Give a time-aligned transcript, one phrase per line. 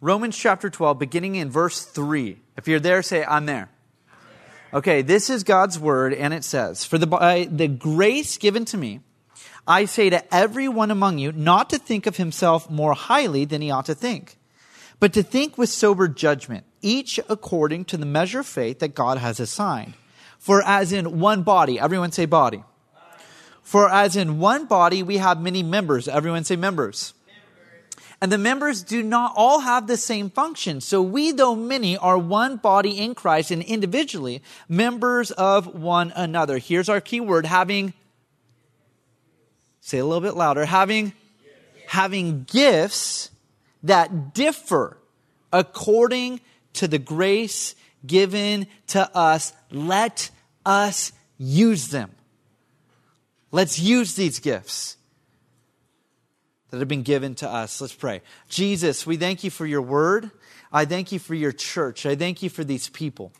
[0.00, 2.38] Romans chapter 12, beginning in verse 3.
[2.56, 3.68] If you're there, say, I'm there.
[4.72, 8.64] Okay, this is God's word, and it says, For the, by uh, the grace given
[8.66, 9.00] to me,
[9.66, 13.72] I say to everyone among you not to think of himself more highly than he
[13.72, 14.36] ought to think,
[15.00, 19.18] but to think with sober judgment, each according to the measure of faith that God
[19.18, 19.94] has assigned.
[20.38, 22.62] For as in one body, everyone say body.
[23.62, 27.14] For as in one body we have many members, everyone say members.
[28.20, 30.80] And the members do not all have the same function.
[30.80, 36.58] So we, though many, are one body in Christ and individually members of one another.
[36.58, 37.94] Here's our key word having,
[39.80, 41.12] say a little bit louder, having,
[41.86, 43.30] having gifts
[43.84, 44.98] that differ
[45.52, 46.40] according
[46.74, 49.52] to the grace given to us.
[49.70, 50.30] Let
[50.66, 52.10] us use them.
[53.52, 54.97] Let's use these gifts
[56.70, 57.80] that have been given to us.
[57.80, 58.22] Let's pray.
[58.48, 60.30] Jesus, we thank you for your word.
[60.72, 62.04] I thank you for your church.
[62.04, 63.32] I thank you for these people.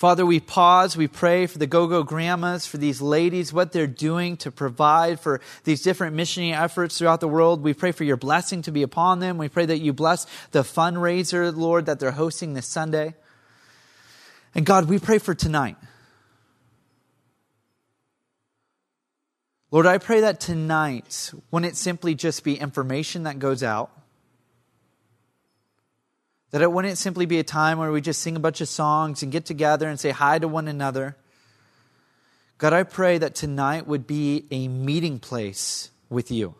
[0.00, 3.86] Father, we pause, we pray for the go go grandmas, for these ladies, what they're
[3.86, 7.62] doing to provide for these different missionary efforts throughout the world.
[7.62, 9.36] We pray for your blessing to be upon them.
[9.36, 13.14] We pray that you bless the fundraiser, Lord, that they're hosting this Sunday.
[14.54, 15.76] And God, we pray for tonight.
[19.72, 23.92] Lord, I pray that tonight, wouldn't it simply just be information that goes out?
[26.50, 29.22] That it wouldn't simply be a time where we just sing a bunch of songs
[29.22, 31.16] and get together and say hi to one another.
[32.58, 36.56] God, I pray that tonight would be a meeting place with you.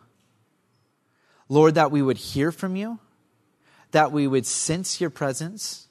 [1.48, 3.00] Lord, that we would hear from you,
[3.90, 5.88] that we would sense your presence.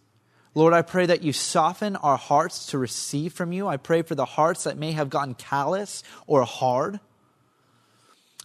[0.55, 3.67] Lord, I pray that you soften our hearts to receive from you.
[3.67, 7.01] I pray for the hearts that may have gotten callous or hard.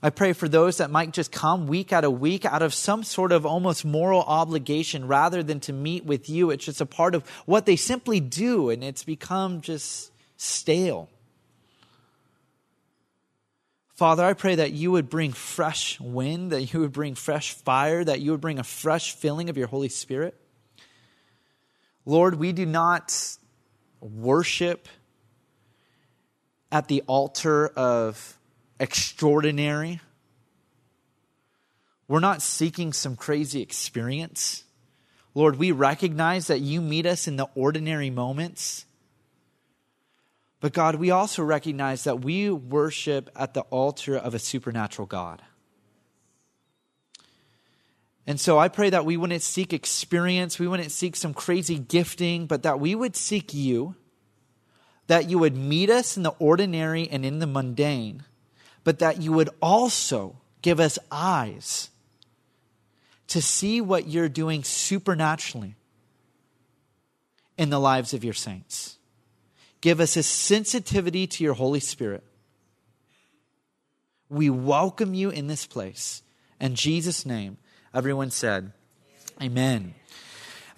[0.04, 3.04] I pray for those that might just come week out of week out of some
[3.04, 6.50] sort of almost moral obligation rather than to meet with you.
[6.50, 11.08] It's just a part of what they simply do, and it's become just stale.
[13.94, 18.04] Father, I pray that you would bring fresh wind, that you would bring fresh fire,
[18.04, 20.38] that you would bring a fresh filling of your Holy Spirit.
[22.04, 23.38] Lord, we do not
[24.02, 24.86] worship
[26.70, 28.36] at the altar of
[28.78, 30.00] extraordinary.
[32.08, 34.64] We're not seeking some crazy experience.
[35.34, 38.84] Lord, we recognize that you meet us in the ordinary moments.
[40.60, 45.42] But God, we also recognize that we worship at the altar of a supernatural God.
[48.26, 52.46] And so I pray that we wouldn't seek experience, we wouldn't seek some crazy gifting,
[52.46, 53.96] but that we would seek you,
[55.08, 58.22] that you would meet us in the ordinary and in the mundane
[58.84, 61.90] but that you would also give us eyes
[63.28, 65.74] to see what you're doing supernaturally
[67.56, 68.98] in the lives of your saints.
[69.80, 72.22] Give us a sensitivity to your Holy Spirit.
[74.28, 76.22] We welcome you in this place.
[76.60, 77.58] In Jesus' name,
[77.92, 78.72] everyone said,
[79.42, 79.94] Amen.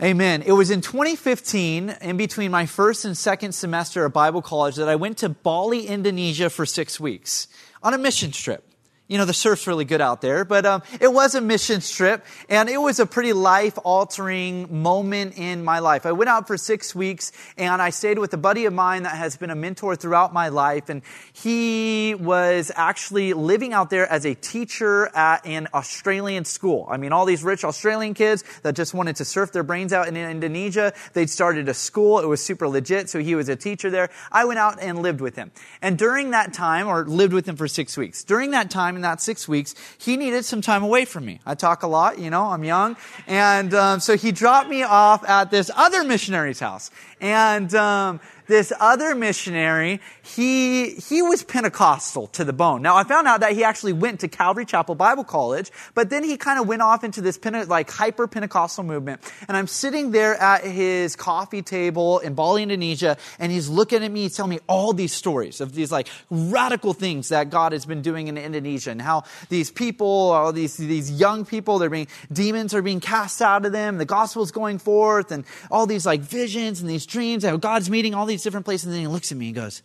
[0.03, 0.43] Amen.
[0.43, 4.89] It was in 2015, in between my first and second semester of Bible college, that
[4.89, 7.49] I went to Bali, Indonesia for six weeks
[7.87, 8.66] on a mission trip.
[9.09, 12.27] You know, the surf's really good out there, but um, it was a mission trip,
[12.49, 16.07] and it was a pretty life altering moment in my life.
[16.07, 19.17] I went out for six weeks, and I stayed with a buddy of mine that
[19.17, 21.03] has been a mentor throughout my life, and
[21.33, 26.89] he was actually living out there as a teacher at an Australian school.
[26.91, 30.09] I mean, all these rich Australian kids that just wanted to surf their brains out
[30.09, 32.19] in Indonesia, they'd started a school.
[32.19, 34.11] It was super legit, so he was a teacher there.
[34.33, 35.53] I went out and lived with him.
[35.81, 39.03] And during that time, or lived with him for six weeks, during that time, in
[39.03, 41.41] that six weeks, he needed some time away from me.
[41.47, 42.97] I talk a lot, you know, I'm young.
[43.27, 46.91] And um, so he dropped me off at this other missionary's house.
[47.21, 52.83] And um, this other missionary, he, he was Pentecostal to the bone.
[52.83, 56.25] Now I found out that he actually went to Calvary Chapel Bible College, but then
[56.25, 59.21] he kind of went off into this Pente- like hyper Pentecostal movement.
[59.49, 64.11] And I'm sitting there at his coffee table in Bali, Indonesia, and he's looking at
[64.11, 68.03] me, telling me all these stories of these like radical things that God has been
[68.03, 72.75] doing in Indonesia and how these people, all these, these young people, they're being, demons
[72.75, 76.81] are being cast out of them, the gospel's going forth, and all these like visions
[76.81, 78.87] and these dreams, how God's meeting all these these different places.
[78.87, 79.83] And then he looks at me and goes,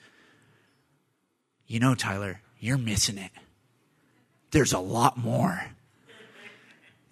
[1.67, 3.31] You know, Tyler, you're missing it.
[4.51, 5.63] There's a lot more.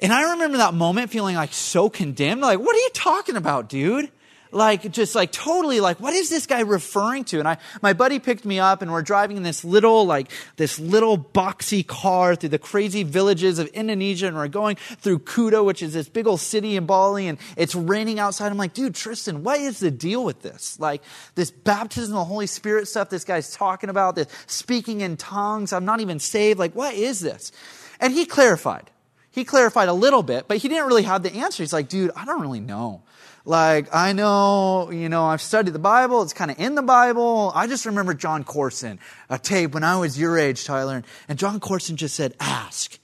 [0.02, 2.42] And I remember that moment feeling like so condemned.
[2.42, 4.12] Like, what are you talking about, dude?
[4.52, 7.40] Like just like totally like what is this guy referring to?
[7.40, 10.80] And i my buddy picked me up and we're driving in this little like this
[10.80, 15.84] little boxy car through the crazy villages of indonesia and we're going through kuta which
[15.84, 18.52] is this big old city in bali and it's raining outside.
[18.52, 20.80] I'm like dude tristan what is the deal with this?
[20.80, 21.04] Like
[21.36, 25.74] this baptism of the holy spirit stuff this guy's talking about this speaking in tongues
[25.74, 26.60] i'm not even saved.
[26.60, 27.52] Like what is this?
[28.00, 28.90] And he clarified.
[29.32, 31.62] He clarified a little bit but he didn't really have the answer.
[31.62, 33.04] He's like dude i don't really know
[33.46, 36.22] like, I know, you know, I've studied the Bible.
[36.22, 37.52] It's kind of in the Bible.
[37.56, 39.00] I just remember Jon Courson,
[39.30, 41.04] a tape when I was your age, Tyler.
[41.28, 43.00] And Jon Courson just said, ask.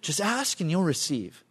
[0.00, 1.44] Just ask and you'll receive.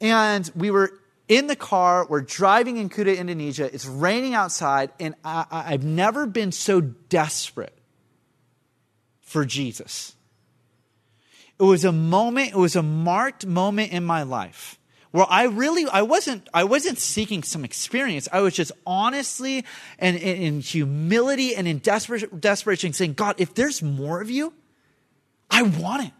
[0.00, 0.92] And we were
[1.26, 2.06] in the car.
[2.08, 3.68] We're driving in Kuta, Indonesia.
[3.72, 4.90] It's raining outside.
[5.00, 7.76] And I, I've never been so desperate
[9.20, 10.14] for Jesus.
[11.58, 14.77] It was a moment, it was a marked moment in my life
[15.10, 18.28] where I really, I wasn't, I wasn't seeking some experience.
[18.32, 19.64] I was just honestly
[19.98, 24.52] and in humility and in desperation saying, God, if there's more of you,
[25.50, 26.12] I want it.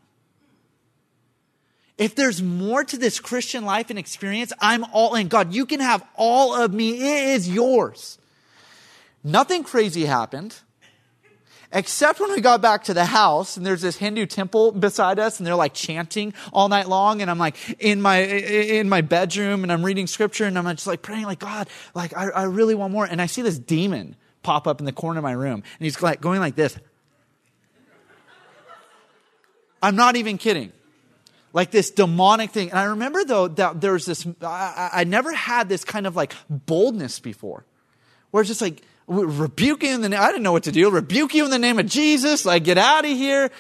[1.99, 5.29] If there's more to this Christian life and experience, I'm all in.
[5.29, 6.93] God, you can have all of me.
[6.93, 8.19] It is yours.
[9.25, 10.55] Nothing crazy happened.
[11.70, 15.38] Except when we got back to the house and there's this Hindu temple beside us
[15.38, 17.20] and they're like chanting all night long.
[17.20, 20.87] And I'm like in my, in my bedroom and I'm reading scripture and I'm just
[20.87, 23.05] like praying like, God, like I, I really want more.
[23.05, 26.00] And I see this demon pop up in the corner of my room and he's
[26.00, 26.79] like going like this.
[29.82, 30.73] I'm not even kidding.
[31.53, 32.70] Like this demonic thing.
[32.70, 36.17] And I remember though that there was this, I, I never had this kind of
[36.17, 37.67] like boldness before
[38.31, 40.20] where it's just like, rebuke you in the name.
[40.20, 40.90] I didn't know what to do.
[40.90, 42.44] Rebuke you in the name of Jesus.
[42.44, 43.50] Like, get out of here.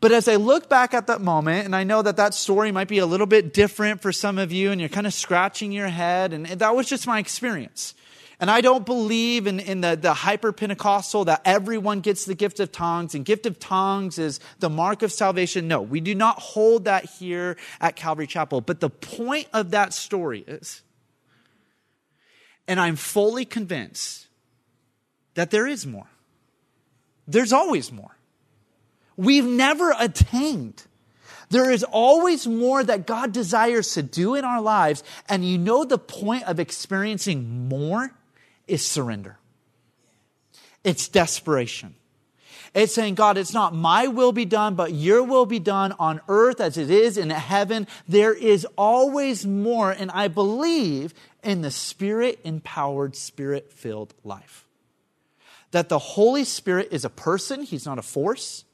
[0.00, 2.88] But as I look back at that moment, and I know that that story might
[2.88, 5.88] be a little bit different for some of you, and you're kind of scratching your
[5.88, 7.94] head, and that was just my experience.
[8.40, 12.58] And I don't believe in, in the, the hyper Pentecostal that everyone gets the gift
[12.58, 15.68] of tongues and gift of tongues is the mark of salvation.
[15.68, 18.62] No, we do not hold that here at Calvary Chapel.
[18.62, 20.80] But the point of that story is,
[22.66, 24.28] and I'm fully convinced
[25.34, 26.08] that there is more.
[27.26, 28.16] There's always more.
[29.16, 30.82] We've never attained.
[31.50, 35.02] There is always more that God desires to do in our lives.
[35.28, 38.12] And you know, the point of experiencing more
[38.66, 39.38] is surrender.
[40.84, 41.94] It's desperation.
[42.72, 46.20] It's saying, God, it's not my will be done, but your will be done on
[46.28, 47.88] earth as it is in heaven.
[48.08, 49.90] There is always more.
[49.90, 51.12] And I believe
[51.42, 54.66] in the spirit empowered, spirit filled life
[55.70, 58.64] that the Holy Spirit is a person, He's not a force,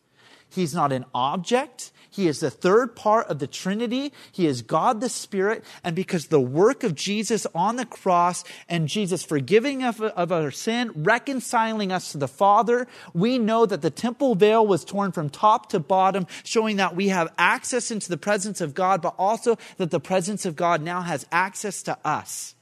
[0.48, 1.92] He's not an object.
[2.16, 4.10] He is the third part of the Trinity.
[4.32, 5.62] He is God the Spirit.
[5.84, 10.50] And because the work of Jesus on the cross and Jesus forgiving of, of our
[10.50, 15.28] sin, reconciling us to the Father, we know that the temple veil was torn from
[15.28, 19.58] top to bottom, showing that we have access into the presence of God, but also
[19.76, 22.55] that the presence of God now has access to us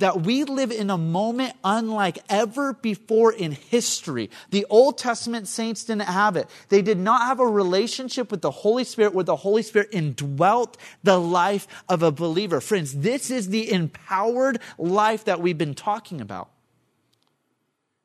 [0.00, 4.30] that we live in a moment unlike ever before in history.
[4.50, 6.48] The Old Testament saints didn't have it.
[6.68, 10.76] They did not have a relationship with the Holy Spirit where the Holy Spirit indwelt
[11.02, 12.60] the life of a believer.
[12.60, 16.50] Friends, this is the empowered life that we've been talking about.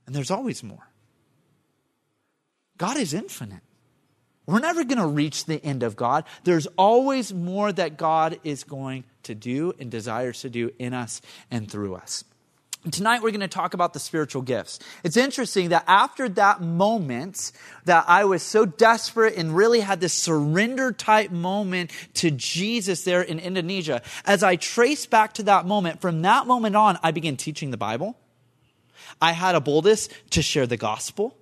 [0.05, 0.87] And there's always more.
[2.77, 3.61] God is infinite.
[4.45, 6.23] We're never going to reach the end of God.
[6.43, 11.21] There's always more that God is going to do and desires to do in us
[11.49, 12.23] and through us.
[12.91, 14.77] Tonight we're going to talk about the spiritual gifts.
[15.03, 17.51] It's interesting that after that moment
[17.85, 23.23] that I was so desperate and really had this surrender type moment to Jesus there
[23.23, 27.37] in Indonesia, as I trace back to that moment, from that moment on, I began
[27.37, 28.15] teaching the Bible.
[29.19, 31.35] I had a boldness to share the gospel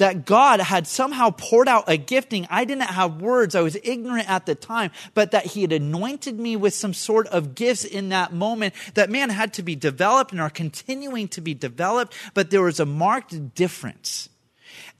[0.00, 2.46] that God had somehow poured out a gifting.
[2.48, 3.54] I didn't have words.
[3.54, 7.26] I was ignorant at the time, but that he had anointed me with some sort
[7.26, 11.42] of gifts in that moment that man had to be developed and are continuing to
[11.42, 14.30] be developed, but there was a marked difference.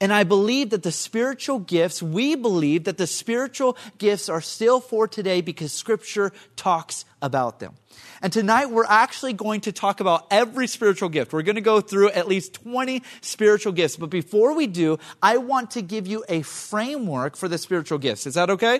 [0.01, 4.81] And I believe that the spiritual gifts, we believe that the spiritual gifts are still
[4.81, 7.75] for today because scripture talks about them.
[8.23, 11.33] And tonight we're actually going to talk about every spiritual gift.
[11.33, 13.95] We're going to go through at least 20 spiritual gifts.
[13.95, 18.25] But before we do, I want to give you a framework for the spiritual gifts.
[18.25, 18.79] Is that okay?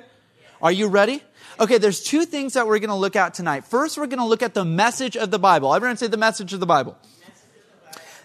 [0.59, 1.21] Are you ready?
[1.59, 3.65] Okay, there's two things that we're going to look at tonight.
[3.65, 5.73] First, we're going to look at the message of the Bible.
[5.75, 6.97] Everyone say the message of the Bible.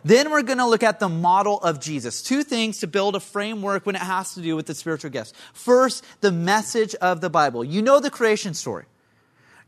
[0.06, 2.22] Then we're going to look at the model of Jesus.
[2.22, 5.32] Two things to build a framework when it has to do with the spiritual gifts.
[5.52, 7.64] First, the message of the Bible.
[7.64, 8.84] You know the creation story.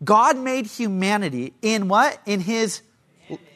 [0.05, 2.21] God made humanity in what?
[2.25, 2.83] In his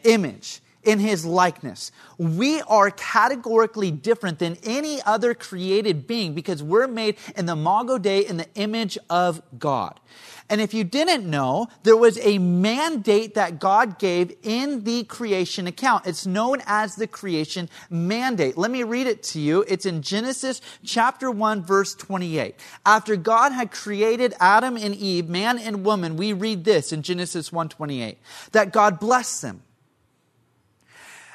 [0.03, 1.93] image, in his likeness.
[2.19, 7.99] We are categorically different than any other created being because we're made in the Imago
[7.99, 10.01] Dei in the image of God.
[10.49, 15.67] And if you didn't know, there was a mandate that God gave in the creation
[15.67, 16.07] account.
[16.07, 18.59] It's known as the creation mandate.
[18.59, 19.65] Let me read it to you.
[19.67, 22.57] It's in Genesis chapter 1 verse 28.
[22.85, 27.51] After God had created Adam and Eve, man and woman, we read this in Genesis
[27.51, 28.19] 1:28
[28.53, 29.63] that God blessed them.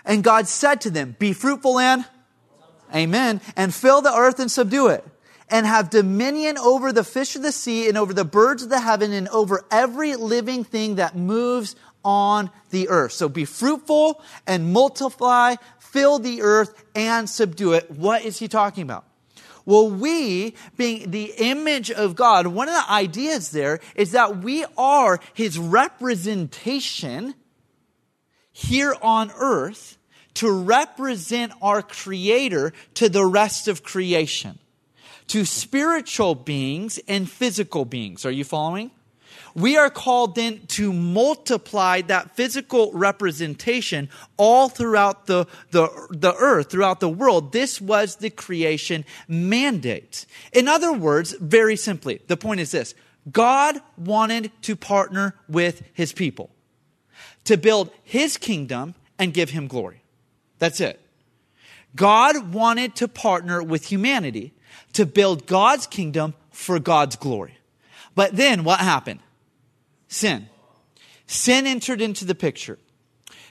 [0.08, 2.04] And God said to them, be fruitful and
[2.96, 3.42] Amen.
[3.56, 5.04] And fill the earth and subdue it
[5.50, 8.80] and have dominion over the fish of the sea and over the birds of the
[8.80, 13.12] heaven and over every living thing that moves on the earth.
[13.12, 17.92] So be fruitful and multiply, fill the earth and subdue it.
[17.92, 19.06] What is he talking about?
[19.66, 24.66] Well, we, being the image of God, one of the ideas there is that we
[24.78, 27.36] are his representation
[28.54, 29.97] here on earth
[30.38, 34.60] to represent our creator to the rest of creation
[35.27, 38.25] to spiritual beings and physical beings.
[38.25, 38.91] Are you following?
[39.56, 46.70] We are called then to multiply that physical representation all throughout the, the, the earth,
[46.70, 47.51] throughout the world.
[47.51, 50.27] This was the creation mandate.
[50.53, 52.94] In other words, very simply, the point is this
[53.32, 56.51] God wanted to partner with his people
[57.46, 60.03] to build his kingdom and give him glory.
[60.60, 61.00] That's it.
[61.96, 64.54] God wanted to partner with humanity
[64.94, 67.58] to build God's kingdom for God's glory.
[68.16, 69.20] But then what happened?
[70.08, 70.48] Sin.
[71.28, 72.80] Sin entered into the picture.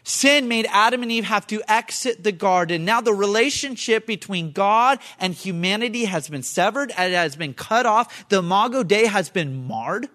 [0.02, 2.84] Sin made Adam and Eve have to exit the garden.
[2.84, 6.90] Now the relationship between God and humanity has been severed.
[6.90, 8.28] It has been cut off.
[8.28, 10.08] The Imago Dei has been marred.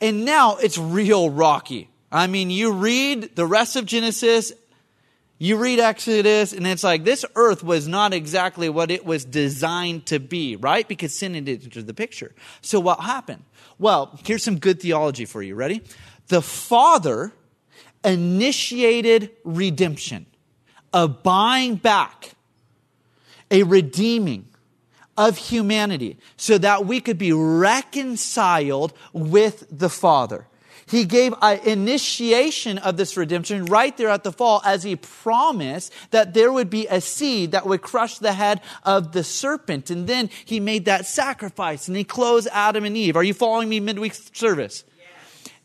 [0.00, 1.90] And now it's real rocky.
[2.12, 4.52] I mean, you read the rest of Genesis
[5.38, 10.06] you read Exodus and it's like this earth was not exactly what it was designed
[10.06, 10.86] to be, right?
[10.86, 12.34] Because sin entered into the picture.
[12.60, 13.44] So what happened?
[13.78, 15.54] Well, here's some good theology for you.
[15.54, 15.82] Ready?
[16.26, 17.32] The Father
[18.04, 20.26] initiated redemption,
[20.92, 22.32] a buying back,
[23.50, 24.48] a redeeming
[25.16, 30.47] of humanity so that we could be reconciled with the Father.
[30.88, 35.92] He gave an initiation of this redemption right there at the fall as he promised
[36.10, 39.90] that there would be a seed that would crush the head of the serpent.
[39.90, 43.16] And then he made that sacrifice and he closed Adam and Eve.
[43.16, 44.84] Are you following me midweek service?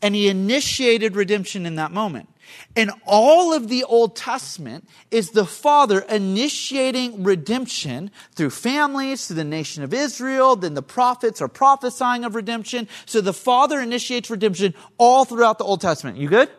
[0.01, 2.27] And he initiated redemption in that moment.
[2.75, 9.43] And all of the Old Testament is the Father initiating redemption through families, through the
[9.43, 10.55] nation of Israel.
[10.55, 12.87] Then the prophets are prophesying of redemption.
[13.05, 16.17] So the Father initiates redemption all throughout the Old Testament.
[16.17, 16.49] You good?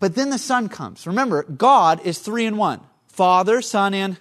[0.00, 1.06] But then the Son comes.
[1.06, 4.18] Remember, God is three in one Father, Son, and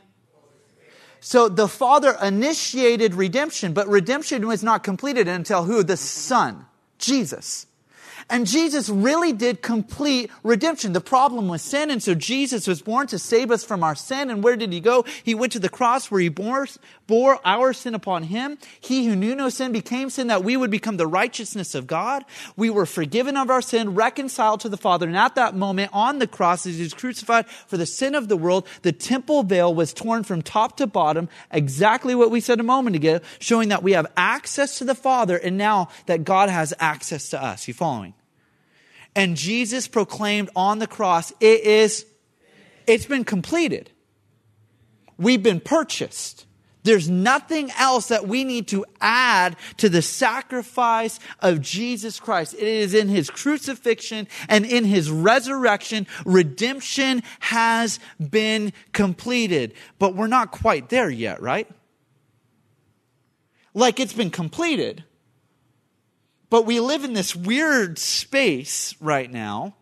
[1.20, 5.82] so the Father initiated redemption, but redemption was not completed until who?
[5.82, 6.66] The Son,
[7.00, 7.66] Jesus.
[8.34, 10.94] And Jesus really did complete redemption.
[10.94, 11.92] The problem was sin.
[11.92, 14.32] And so Jesus was born to save us from our sin.
[14.32, 15.06] And where did he go?
[15.24, 16.66] He went to the cross where he bore,
[17.06, 18.58] bore our sin upon him.
[18.82, 22.26] He who knew no sin became sin that we would become the righteousness of God.
[22.56, 25.06] We were forgiven of our sin, reconciled to the Father.
[25.06, 28.30] And at that moment on the cross, as he was crucified for the sin of
[28.30, 31.30] the world, the temple veil was torn from top to bottom.
[31.52, 35.38] Exactly what we said a moment ago, showing that we have access to the Father
[35.38, 37.68] and now that God has access to us.
[37.68, 38.16] You following?
[39.16, 42.06] And Jesus proclaimed on the cross, it is,
[42.88, 43.92] it's been completed.
[45.18, 46.46] We've been purchased.
[46.84, 52.56] There's nothing else that we need to add to the sacrifice of Jesus Christ.
[52.56, 56.08] It is in his crucifixion and in his resurrection.
[56.26, 59.74] Redemption has been completed.
[59.98, 61.70] But we're not quite there yet, right?
[63.74, 65.06] Like it's been completed.
[66.54, 69.74] But we live in this weird space right now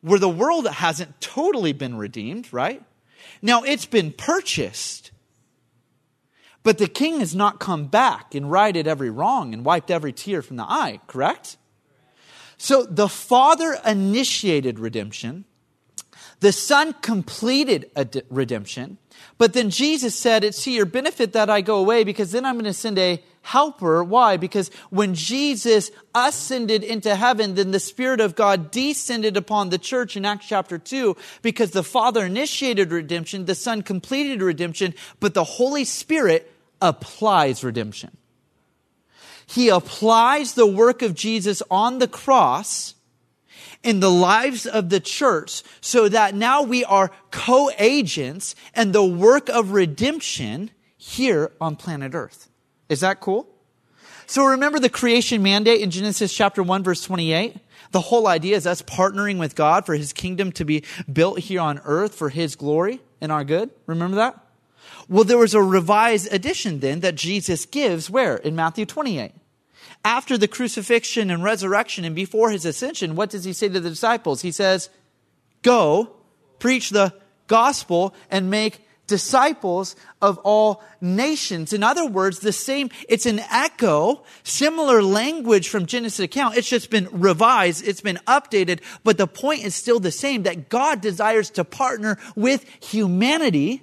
[0.00, 2.82] where the world hasn't totally been redeemed, right?
[3.42, 5.10] Now it's been purchased.
[6.62, 10.40] But the king has not come back and righted every wrong and wiped every tear
[10.40, 11.58] from the eye, correct?
[12.56, 15.44] So the Father initiated redemption.
[16.40, 18.96] The Son completed a redemption.
[19.36, 22.54] But then Jesus said, It's to your benefit that I go away because then I'm
[22.54, 24.02] going to send a helper.
[24.02, 24.36] Why?
[24.38, 30.16] Because when Jesus ascended into heaven, then the Spirit of God descended upon the church
[30.16, 35.44] in Acts chapter 2 because the Father initiated redemption, the Son completed redemption, but the
[35.44, 38.16] Holy Spirit applies redemption.
[39.46, 42.94] He applies the work of Jesus on the cross
[43.82, 49.50] in the lives of the church so that now we are co-agents and the work
[49.50, 52.48] of redemption here on planet earth.
[52.88, 53.48] Is that cool?
[54.26, 57.56] So remember the creation mandate in Genesis chapter 1 verse 28?
[57.92, 61.60] The whole idea is us partnering with God for his kingdom to be built here
[61.60, 63.70] on earth for his glory and our good.
[63.86, 64.40] Remember that?
[65.08, 68.36] Well, there was a revised edition then that Jesus gives where?
[68.36, 69.32] In Matthew 28.
[70.04, 73.90] After the crucifixion and resurrection and before his ascension, what does he say to the
[73.90, 74.42] disciples?
[74.42, 74.90] He says,
[75.62, 76.16] Go,
[76.58, 77.14] preach the
[77.46, 81.72] gospel, and make disciples of all nations.
[81.72, 86.56] In other words, the same, it's an echo, similar language from Genesis account.
[86.56, 87.86] It's just been revised.
[87.86, 92.18] It's been updated, but the point is still the same that God desires to partner
[92.34, 93.82] with humanity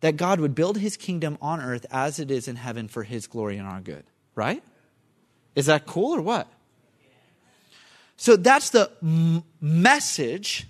[0.00, 3.26] that God would build his kingdom on earth as it is in heaven for his
[3.26, 4.04] glory and our good.
[4.34, 4.62] Right?
[5.54, 6.48] Is that cool or what?
[8.16, 10.66] So that's the m- message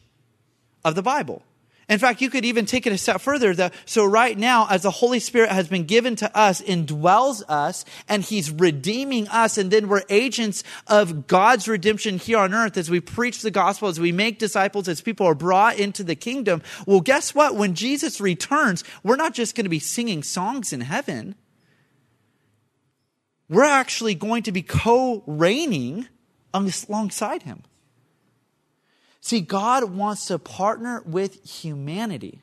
[0.85, 1.43] of the Bible.
[1.90, 3.52] In fact, you could even take it a step further.
[3.52, 7.85] The, so right now, as the Holy Spirit has been given to us, indwells us,
[8.09, 12.88] and He's redeeming us, and then we're agents of God's redemption here on earth as
[12.88, 16.62] we preach the gospel, as we make disciples, as people are brought into the kingdom.
[16.87, 17.56] Well, guess what?
[17.56, 21.35] When Jesus returns, we're not just going to be singing songs in heaven.
[23.49, 26.06] We're actually going to be co-reigning
[26.54, 27.64] alongside Him.
[29.21, 32.41] See, God wants to partner with humanity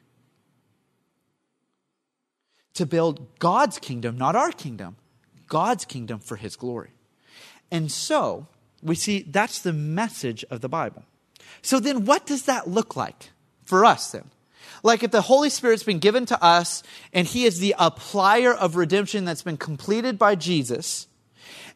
[2.74, 4.98] to build God's kingdom, not our kingdom,
[5.48, 6.92] God's kingdom for his glory.
[7.72, 8.48] And so,
[8.82, 11.04] we see that's the message of the Bible.
[11.62, 13.32] So then what does that look like
[13.64, 14.30] for us then?
[14.84, 18.76] Like if the Holy Spirit's been given to us and he is the applier of
[18.76, 21.08] redemption that's been completed by Jesus,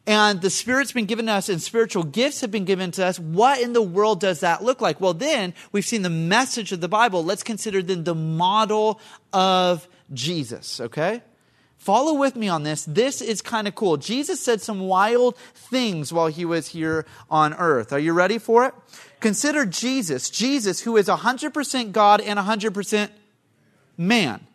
[0.08, 3.20] and the Spirit's been given to us and spiritual gifts have been given to us.
[3.20, 5.00] What in the world does that look like?
[5.00, 7.24] Well, then we've seen the message of the Bible.
[7.24, 9.00] Let's consider then the model
[9.32, 11.22] of Jesus, okay?
[11.78, 12.86] Follow with me on this.
[12.86, 13.98] This is kind of cool.
[13.98, 17.94] Jesus said some wild things while he was here on earth.
[17.94, 18.74] Are you ready for it?
[19.20, 23.10] Consider Jesus, Jesus who is 100% God and 100%
[23.98, 24.48] man.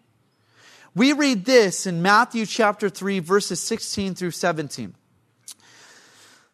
[0.94, 4.94] We read this in Matthew chapter 3 verses 16 through 17.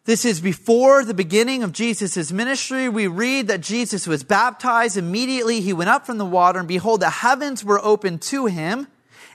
[0.05, 2.89] This is before the beginning of Jesus' ministry.
[2.89, 4.97] We read that Jesus was baptized.
[4.97, 8.87] Immediately he went up from the water and behold, the heavens were opened to him.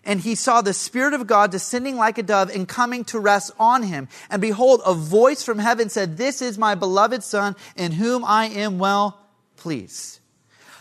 [0.05, 3.51] And he saw the Spirit of God descending like a dove and coming to rest
[3.59, 4.09] on him.
[4.31, 8.47] And behold, a voice from heaven said, This is my beloved Son in whom I
[8.47, 9.19] am well
[9.57, 10.21] pleased.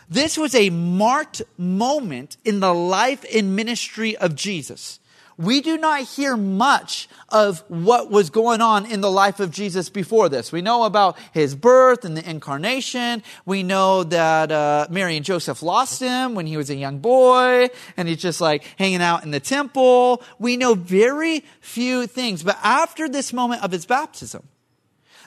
[0.10, 5.00] This was a marked moment in the life and ministry of Jesus
[5.38, 9.90] we do not hear much of what was going on in the life of Jesus
[9.90, 10.52] before this.
[10.52, 13.22] We know about his birth and the incarnation.
[13.46, 17.70] We know that uh, Mary and Joseph lost him when he was a young boy,
[17.96, 20.24] and he's just like hanging out in the temple.
[20.40, 22.42] We know very few things.
[22.42, 24.48] But after this moment of his baptism,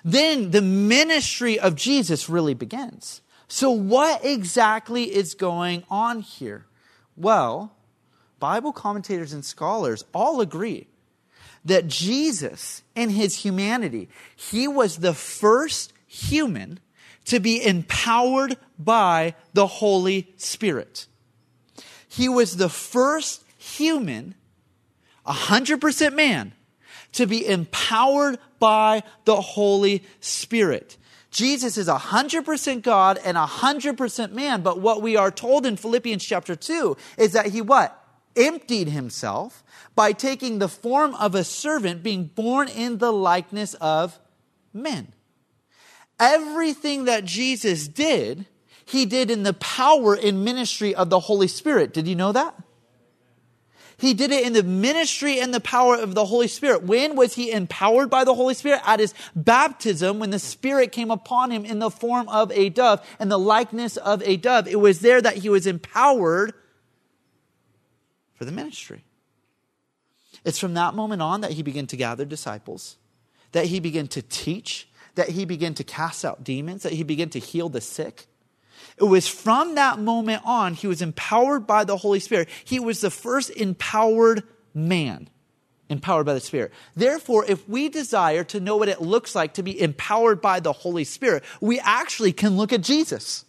[0.04, 3.20] then the ministry of Jesus really begins.
[3.46, 6.66] So, what exactly is going on here?
[7.16, 7.76] Well,
[8.40, 10.88] Bible commentators and scholars all agree
[11.64, 16.80] that Jesus, in his humanity, he was the first human
[17.26, 21.06] to be empowered by the Holy Spirit.
[22.08, 24.34] He was the first human,
[25.26, 26.52] 100% man,
[27.12, 30.96] to be empowered by the Holy Spirit.
[31.30, 36.56] Jesus is 100% God and 100% man, but what we are told in Philippians chapter
[36.56, 37.99] 2 is that he what?
[38.36, 39.62] Emptied himself
[39.94, 44.18] by taking the form of a servant, being born in the likeness of
[44.72, 45.12] men.
[46.18, 48.46] Everything that Jesus did,
[48.84, 51.92] he did in the power and ministry of the Holy Spirit.
[51.92, 52.54] Did you know that?
[54.00, 56.84] He did it in the ministry and the power of the Holy Spirit.
[56.84, 58.80] When was he empowered by the Holy Spirit?
[58.86, 63.06] At his baptism, when the Spirit came upon him in the form of a dove
[63.18, 64.66] and the likeness of a dove.
[64.66, 66.54] It was there that he was empowered
[68.40, 69.04] for the ministry.
[70.46, 72.96] It's from that moment on that he began to gather disciples,
[73.52, 77.28] that he began to teach, that he began to cast out demons, that he began
[77.28, 78.28] to heal the sick.
[78.96, 82.48] It was from that moment on he was empowered by the Holy Spirit.
[82.64, 85.28] He was the first empowered man,
[85.90, 86.72] empowered by the Spirit.
[86.96, 90.72] Therefore, if we desire to know what it looks like to be empowered by the
[90.72, 93.44] Holy Spirit, we actually can look at Jesus.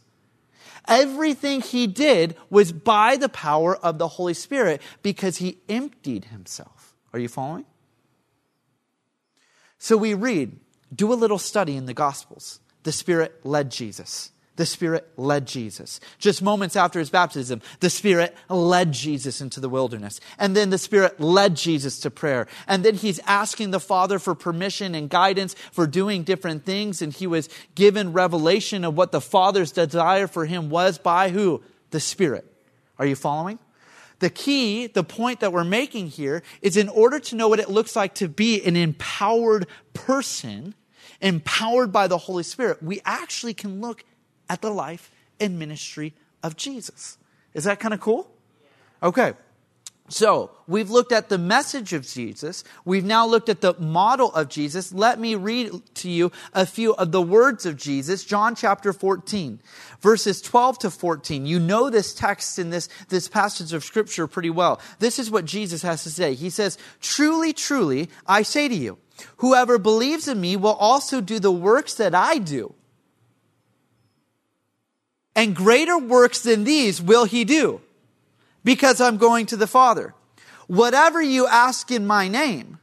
[0.88, 6.96] Everything he did was by the power of the Holy Spirit because he emptied himself.
[7.14, 7.66] Are you following?
[9.78, 10.60] So we read
[10.94, 12.60] do a little study in the Gospels.
[12.84, 14.32] The Spirit led Jesus.
[14.58, 16.00] The Spirit led Jesus.
[16.20, 20.20] Just moments after his baptism, the Spirit led Jesus into the wilderness.
[20.38, 22.48] And then the Spirit led Jesus to prayer.
[22.68, 27.02] And then he's asking the Father for permission and guidance for doing different things.
[27.02, 31.64] And he was given revelation of what the Father's desire for him was by who?
[31.92, 32.46] The Spirit.
[33.00, 33.58] Are you following?
[34.20, 37.70] The key, the point that we're making here is in order to know what it
[37.72, 40.76] looks like to be an empowered person,
[41.22, 44.04] empowered by the Holy Spirit, we actually can look
[44.52, 45.10] at the life
[45.40, 47.18] and ministry of Jesus.
[47.54, 48.30] Is that kind of cool?
[49.02, 49.32] Okay.
[50.10, 52.66] So, we've looked at the message of Jesus.
[52.84, 54.92] We've now looked at the model of Jesus.
[54.92, 58.26] Let me read to you a few of the words of Jesus.
[58.26, 59.62] John chapter 14,
[60.02, 61.46] verses 12 to 14.
[61.46, 64.82] You know this text in this, this passage of scripture pretty well.
[65.00, 66.34] This is what Jesus has to say.
[66.34, 68.98] He says, Truly, truly, I say to you,
[69.38, 72.76] whoever believes in me will also do the works that I do
[75.36, 77.82] and greater works than these will he do,
[78.64, 80.14] because I'm going to the Father.
[80.68, 82.80] Whatever you ask in my name,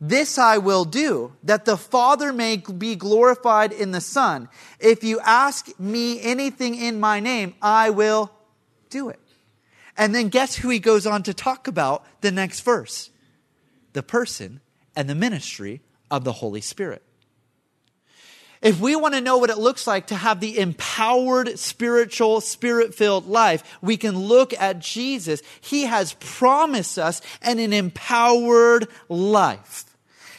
[0.00, 4.48] this I will do, that the Father may be glorified in the Son.
[4.78, 8.30] If you ask me anything in my name, I will
[8.90, 9.20] do it.
[9.96, 13.10] And then guess who he goes on to talk about the next verse?
[13.92, 14.60] The person
[14.96, 17.02] and the ministry of the Holy Spirit.
[18.64, 22.94] If we want to know what it looks like to have the empowered, spiritual, spirit
[22.94, 25.42] filled life, we can look at Jesus.
[25.60, 29.84] He has promised us an, an empowered life.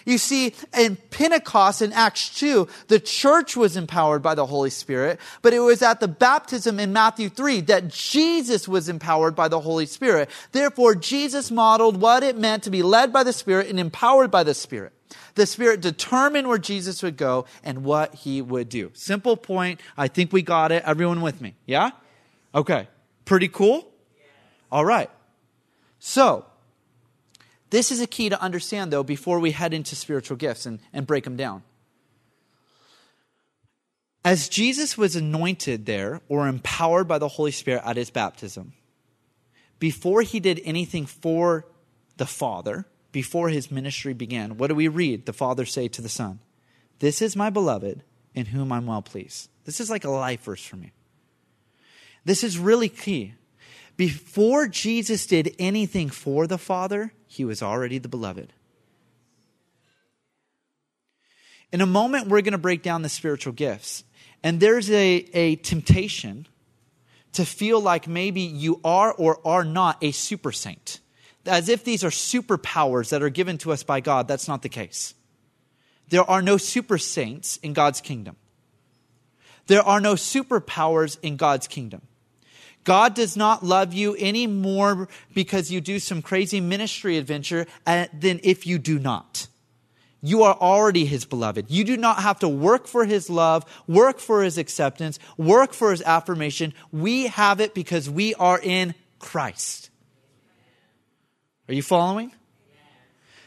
[0.08, 5.20] You see, in Pentecost in Acts 2, the church was empowered by the Holy Spirit,
[5.44, 9.60] but it was at the baptism in Matthew 3 that Jesus was empowered by the
[9.60, 10.32] Holy Spirit.
[10.52, 14.44] Therefore, Jesus modeled what it meant to be led by the Spirit and empowered by
[14.44, 14.95] the Spirit.
[15.36, 18.92] The Spirit determined where Jesus would go and what he would do.
[18.94, 19.82] Simple point.
[19.98, 20.84] I think we got it.
[20.86, 21.56] Everyone with me?
[21.66, 21.92] Yeah?
[22.54, 22.88] Okay.
[23.26, 23.92] Pretty cool?
[24.72, 25.10] All right.
[26.00, 26.46] So,
[27.70, 31.06] this is a key to understand, though, before we head into spiritual gifts and, and
[31.06, 31.64] break them down.
[34.24, 38.74] As Jesus was anointed there or empowered by the Holy Spirit at his baptism,
[39.80, 41.68] before he did anything for
[42.18, 46.10] the Father, before his ministry began, what do we read the Father say to the
[46.10, 46.38] Son?
[47.00, 49.48] This is my beloved in whom I'm well pleased.
[49.64, 50.92] This is like a life verse for me.
[52.26, 53.36] This is really key.
[53.96, 58.52] Before Jesus did anything for the Father, he was already the beloved.
[61.72, 64.04] In a moment, we're going to break down the spiritual gifts.
[64.44, 66.48] And there's a, a temptation
[67.32, 71.00] to feel like maybe you are or are not a super saint
[71.46, 74.28] as if these are superpowers that are given to us by God.
[74.28, 75.14] That's not the case.
[76.10, 78.36] There are no super saints in God's kingdom.
[79.68, 82.02] There are no superpowers in God's kingdom.
[82.84, 88.40] God does not love you any more because you do some crazy ministry adventure than
[88.44, 89.48] if you do not.
[90.22, 91.70] You are already his beloved.
[91.70, 95.92] You do not have to work for his love, work for his acceptance, work for
[95.92, 96.74] his affirmation.
[96.92, 99.90] We have it because we are in Christ.
[101.68, 102.32] Are you following?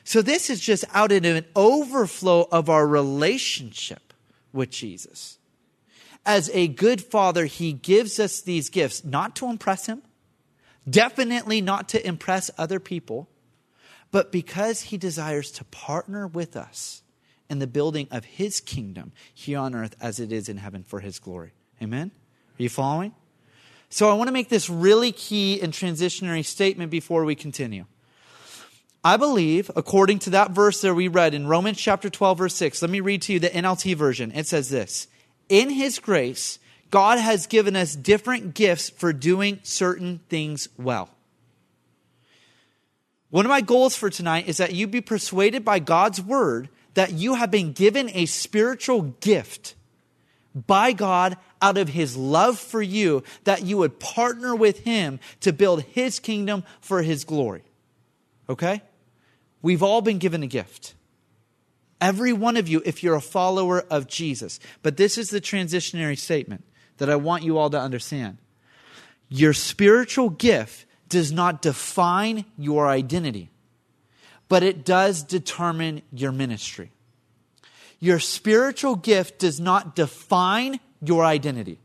[0.04, 4.14] So this is just out of an overflow of our relationship
[4.52, 5.38] with Jesus.
[6.24, 10.02] As a good father, he gives us these gifts not to impress him,
[10.88, 13.28] definitely not to impress other people,
[14.11, 17.02] but because he desires to partner with us
[17.50, 21.00] in the building of his kingdom here on earth as it is in heaven for
[21.00, 21.52] his glory.
[21.83, 22.11] Amen?
[22.59, 23.14] Are you following?
[23.90, 27.85] So I want to make this really key and transitionary statement before we continue.
[29.09, 32.83] I believe, according to that verse that we read in Romans chapter 12, verse 6,
[32.83, 34.33] let me read to you the NLT version.
[34.35, 35.09] It says this
[35.49, 36.59] In His grace,
[36.90, 41.09] God has given us different gifts for doing certain things well.
[43.31, 47.14] One of my goals for tonight is that you be persuaded by God's word that
[47.14, 49.75] you have been given a spiritual gift
[50.55, 55.55] by God out of his love for you, that you would partner with him to
[55.55, 57.62] build his kingdom for his glory.
[58.51, 58.83] Okay?
[59.62, 60.94] We've all been given a gift.
[62.01, 64.61] Every one of you, if you're a follower of Jesus.
[64.83, 66.64] But this is the transitionary statement
[66.99, 68.38] that I want you all to understand.
[69.29, 73.51] Your spiritual gift does not define your identity,
[74.49, 76.92] but it does determine your ministry.
[78.01, 81.81] Your spiritual gift does not define your identity.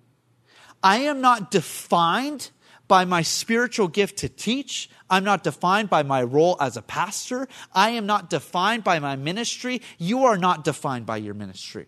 [0.83, 2.51] I am not defined
[2.93, 4.87] by my spiritual gift to teach.
[5.09, 7.47] I'm not defined by my role as a pastor.
[7.73, 9.81] I am not defined by my ministry.
[9.97, 11.87] You are not defined by your ministry.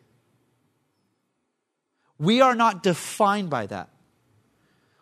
[2.18, 3.90] We are not defined by that.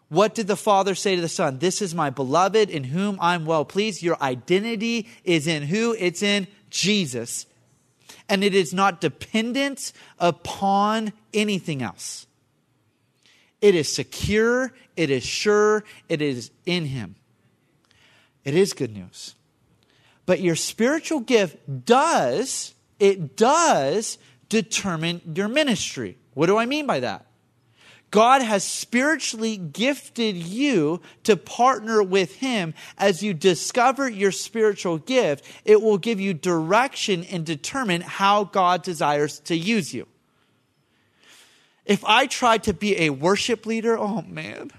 [0.09, 1.59] What did the Father say to the Son?
[1.59, 4.03] This is my beloved in whom I'm well pleased.
[4.03, 5.95] Your identity is in who?
[5.97, 7.45] It's in Jesus.
[8.27, 12.27] And it is not dependent upon anything else.
[13.63, 17.15] It is secure, it is sure, it is in Him.
[18.43, 19.35] It is good news.
[20.25, 24.17] But your spiritual gift does, it does
[24.49, 26.17] determine your ministry.
[26.33, 27.25] What do I mean by that?
[28.11, 35.45] God has spiritually gifted you to partner with Him as you discover your spiritual gift.
[35.63, 40.05] It will give you direction and determine how God desires to use you.
[41.85, 44.71] If I tried to be a worship leader, oh man,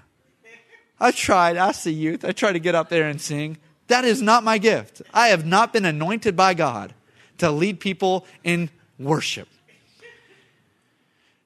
[0.99, 3.57] I tried, I see youth, I tried to get up there and sing.
[3.87, 5.01] That is not my gift.
[5.13, 6.93] I have not been anointed by God
[7.37, 9.47] to lead people in worship.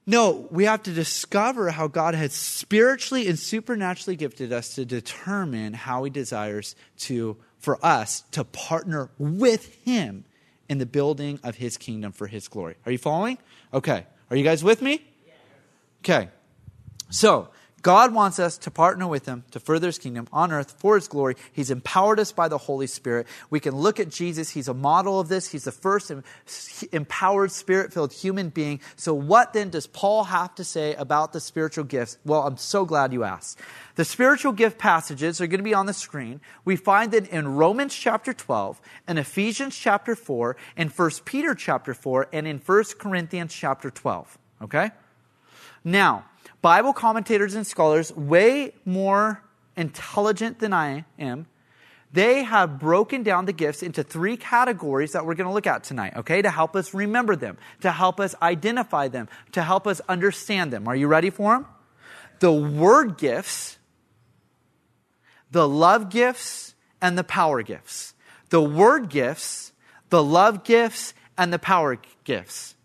[0.06, 5.74] No, we have to discover how God has spiritually and supernaturally gifted us to determine
[5.74, 10.24] how he desires to for us to partner with him
[10.70, 12.76] in the building of his kingdom for his glory.
[12.86, 13.38] Are you following?
[13.74, 14.06] Okay.
[14.30, 15.04] Are you guys with me?
[16.04, 16.30] Okay.
[17.10, 17.50] So,
[17.82, 21.08] God wants us to partner with Him to further His kingdom on earth for His
[21.08, 21.36] glory.
[21.54, 23.28] He's empowered us by the Holy Spirit.
[23.50, 24.50] We can look at Jesus.
[24.50, 25.50] He's a model of this.
[25.50, 26.12] He's the first
[26.92, 28.82] empowered, spirit filled human being.
[28.96, 32.18] So, what then does Paul have to say about the spiritual gifts?
[32.26, 33.60] Well, I'm so glad you asked.
[33.96, 36.42] The spiritual gift passages are going to be on the screen.
[36.66, 41.94] We find it in Romans chapter 12, in Ephesians chapter 4, in 1 Peter chapter
[41.94, 44.38] 4, and in 1 Corinthians chapter 12.
[44.62, 44.92] Okay?
[45.84, 46.26] Now,
[46.62, 49.42] Bible commentators and scholars, way more
[49.76, 51.48] intelligent than I am,
[52.12, 55.84] they have broken down the gifts into three categories that we're going to look at
[55.84, 60.02] tonight, okay, to help us remember them, to help us identify them, to help us
[60.10, 60.88] understand them.
[60.88, 61.68] Are you ready for them?
[62.40, 63.78] The word gifts,
[65.52, 68.14] the love gifts, and the power gifts.
[68.50, 69.72] The word gifts,
[70.10, 72.76] the love gifts, and the power gifts.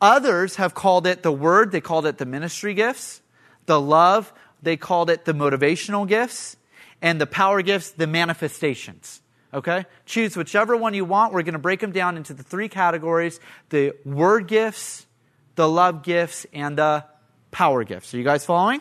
[0.00, 3.22] Others have called it the word, they called it the ministry gifts.
[3.66, 4.32] The love,
[4.62, 6.56] they called it the motivational gifts.
[7.02, 9.20] And the power gifts, the manifestations.
[9.52, 9.86] Okay?
[10.04, 11.32] Choose whichever one you want.
[11.32, 15.06] We're going to break them down into the three categories the word gifts,
[15.54, 17.04] the love gifts, and the
[17.50, 18.12] power gifts.
[18.12, 18.80] Are you guys following?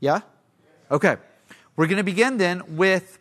[0.00, 0.20] Yeah?
[0.90, 1.16] Okay.
[1.76, 3.18] We're going to begin then with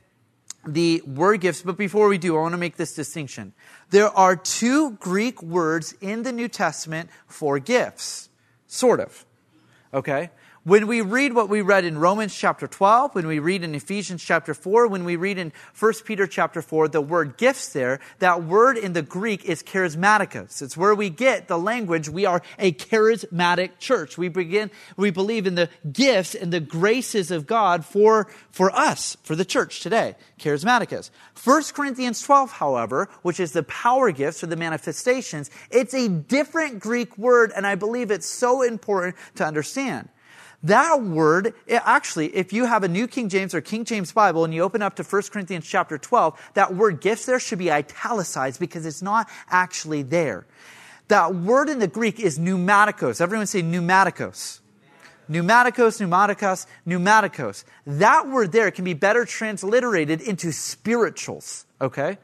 [0.65, 3.53] the word gifts, but before we do, I want to make this distinction.
[3.89, 8.29] There are two Greek words in the New Testament for gifts,
[8.67, 9.25] sort of.
[9.93, 10.29] Okay?
[10.63, 14.23] When we read what we read in Romans chapter 12, when we read in Ephesians
[14.23, 18.43] chapter 4, when we read in 1 Peter chapter 4, the word gifts there, that
[18.43, 20.61] word in the Greek is charismaticus.
[20.61, 22.09] It's where we get the language.
[22.09, 24.19] We are a charismatic church.
[24.19, 29.17] We begin, we believe in the gifts and the graces of God for, for us,
[29.23, 30.15] for the church today.
[30.39, 31.09] Charismaticus.
[31.43, 36.79] 1 Corinthians 12, however, which is the power gifts or the manifestations, it's a different
[36.79, 40.07] Greek word, and I believe it's so important to understand.
[40.63, 44.53] That word, actually, if you have a New King James or King James Bible and
[44.53, 48.59] you open up to 1 Corinthians chapter 12, that word gifts there should be italicized
[48.59, 50.45] because it's not actually there.
[51.07, 53.19] That word in the Greek is pneumaticos.
[53.21, 54.59] Everyone say pneumaticos.
[55.29, 57.63] Pneumaticos, pneumaticos, pneumaticos.
[57.87, 62.17] That word there can be better transliterated into spirituals, okay?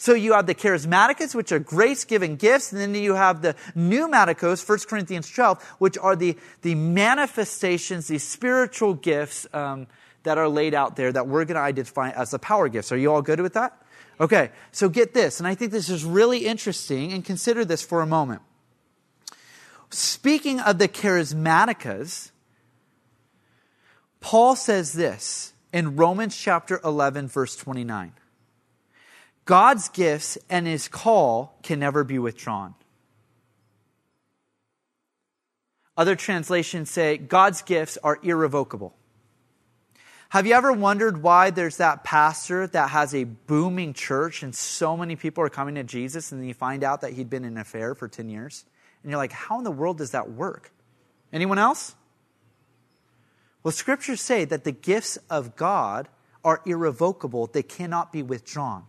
[0.00, 3.56] So you have the charismaticus, which are grace giving gifts, and then you have the
[3.76, 9.88] pneumaticos, 1 Corinthians 12, which are the, the manifestations, these spiritual gifts um,
[10.22, 12.92] that are laid out there that we're going to identify as the power gifts.
[12.92, 13.82] Are you all good with that?
[14.20, 18.00] Okay, so get this, and I think this is really interesting, and consider this for
[18.00, 18.42] a moment.
[19.90, 22.30] Speaking of the charismaticas,
[24.20, 28.12] Paul says this in Romans chapter 11, verse 29.
[29.48, 32.74] God's gifts and his call can never be withdrawn.
[35.96, 38.94] Other translations say God's gifts are irrevocable.
[40.28, 44.98] Have you ever wondered why there's that pastor that has a booming church and so
[44.98, 47.54] many people are coming to Jesus and then you find out that he'd been in
[47.54, 48.66] an affair for 10 years?
[49.02, 50.70] And you're like, how in the world does that work?
[51.32, 51.94] Anyone else?
[53.62, 56.06] Well, scriptures say that the gifts of God
[56.44, 58.84] are irrevocable, they cannot be withdrawn.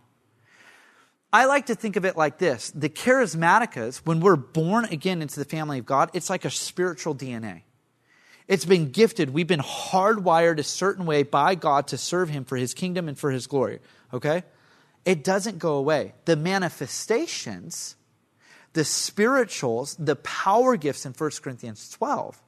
[1.32, 5.38] I like to think of it like this the charismaticas, when we're born again into
[5.38, 7.62] the family of God, it's like a spiritual DNA.
[8.48, 9.30] It's been gifted.
[9.30, 13.16] We've been hardwired a certain way by God to serve Him for His kingdom and
[13.16, 13.78] for His glory.
[14.12, 14.42] Okay?
[15.04, 16.14] It doesn't go away.
[16.24, 17.94] The manifestations,
[18.72, 22.42] the spirituals, the power gifts in 1 Corinthians 12,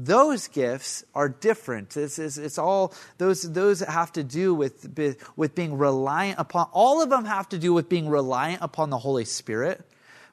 [0.00, 1.96] those gifts are different.
[1.96, 4.96] It's, it's, it's, all those those have to do with
[5.34, 6.68] with being reliant upon.
[6.72, 9.84] All of them have to do with being reliant upon the Holy Spirit.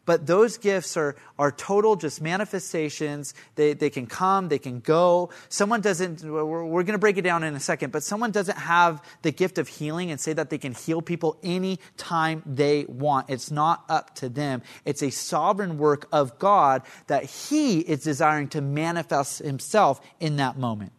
[0.05, 3.33] But those gifts are, are total just manifestations.
[3.55, 5.31] They, they can come, they can go.
[5.49, 8.57] Someone doesn't, we're, we're going to break it down in a second, but someone doesn't
[8.57, 12.85] have the gift of healing and say that they can heal people any time they
[12.87, 13.29] want.
[13.29, 14.61] It's not up to them.
[14.85, 20.57] It's a sovereign work of God that He is desiring to manifest Himself in that
[20.57, 20.91] moment.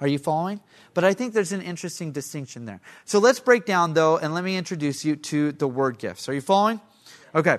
[0.00, 0.60] Are you following?
[0.92, 2.80] But I think there's an interesting distinction there.
[3.04, 6.28] So let's break down, though, and let me introduce you to the word gifts.
[6.28, 6.80] Are you following?
[7.34, 7.58] Okay.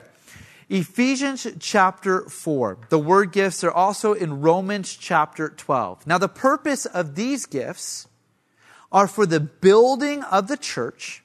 [0.70, 2.78] Ephesians chapter 4.
[2.90, 6.08] The word gifts are also in Romans chapter 12.
[6.08, 8.08] Now, the purpose of these gifts
[8.92, 11.24] are for the building of the church,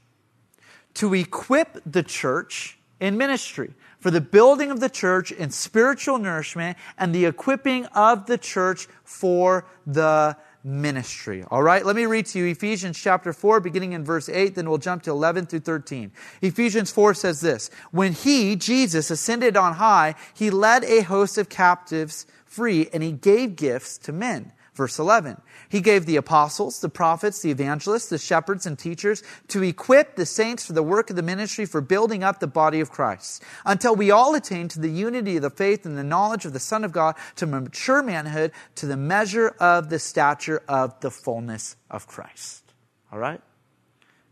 [0.94, 6.76] to equip the church in ministry, for the building of the church in spiritual nourishment,
[6.98, 11.44] and the equipping of the church for the ministry.
[11.50, 14.68] All right, let me read to you Ephesians chapter 4, beginning in verse 8, then
[14.68, 16.12] we'll jump to 11 through 13.
[16.42, 21.48] Ephesians 4 says this When he, Jesus, ascended on high, he led a host of
[21.48, 24.52] captives free, and he gave gifts to men.
[24.80, 25.42] Verse 11.
[25.68, 30.24] He gave the apostles, the prophets, the evangelists, the shepherds, and teachers to equip the
[30.24, 33.94] saints for the work of the ministry for building up the body of Christ, until
[33.94, 36.82] we all attain to the unity of the faith and the knowledge of the Son
[36.82, 42.06] of God, to mature manhood, to the measure of the stature of the fullness of
[42.06, 42.72] Christ.
[43.12, 43.42] All right?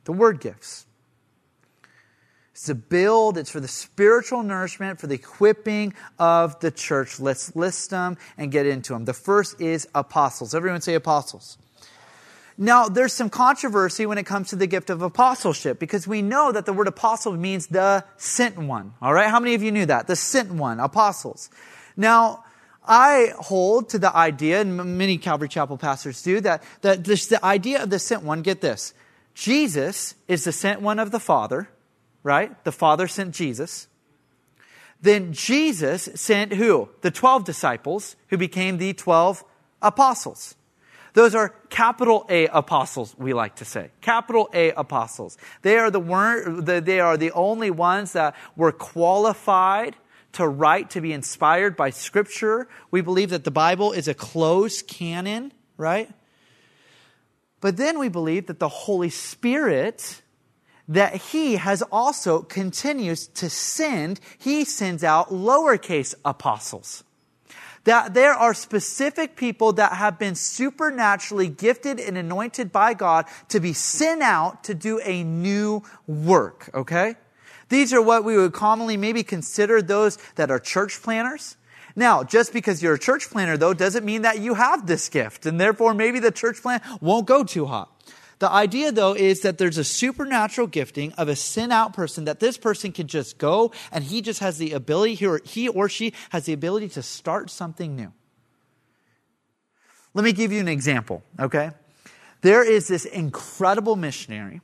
[0.05, 0.87] The word gifts.
[2.59, 7.21] It's to build, it's for the spiritual nourishment, for the equipping of the church.
[7.21, 9.05] Let's list them and get into them.
[9.05, 10.57] The first is apostles.
[10.57, 11.57] Everyone say apostles.
[12.57, 16.51] Now, there's some controversy when it comes to the gift of apostleship because we know
[16.51, 18.93] that the word apostle means the sent one.
[19.01, 19.31] All right?
[19.31, 20.09] How many of you knew that?
[20.09, 21.51] The sent one, apostles.
[21.97, 22.43] Now,
[22.85, 27.45] I hold to the idea, and many Calvary Chapel pastors do, that, that this, the
[27.45, 28.95] idea of the sent one, get this.
[29.35, 31.69] Jesus is the sent one of the Father
[32.23, 32.63] right?
[32.65, 33.89] The Father sent Jesus.
[35.01, 36.89] Then Jesus sent who?
[37.03, 39.45] The 12 disciples who became the 12
[39.81, 40.57] apostles.
[41.15, 43.91] Those are capital A apostles, we like to say.
[44.01, 45.39] Capital A apostles.
[45.63, 49.97] They are the, they are the only ones that were qualified
[50.33, 52.69] to write, to be inspired by Scripture.
[52.91, 56.11] We believe that the Bible is a closed canon, right?
[57.61, 60.23] But then we believe that the Holy Spirit
[60.89, 67.05] that he has also continues to send, he sends out lowercase apostles.
[67.85, 73.61] That there are specific people that have been supernaturally gifted and anointed by God to
[73.61, 77.17] be sent out to do a new work, okay?
[77.69, 81.57] These are what we would commonly maybe consider those that are church planters.
[81.95, 85.47] Now, just because you're a church planter though doesn't mean that you have this gift
[85.47, 87.93] and therefore maybe the church plan won't go too hot.
[88.39, 92.39] The idea, though, is that there's a supernatural gifting of a sin out person that
[92.39, 95.89] this person can just go and he just has the ability, he or, he or
[95.89, 98.13] she has the ability to start something new.
[100.15, 101.71] Let me give you an example, okay?
[102.41, 104.61] There is this incredible missionary,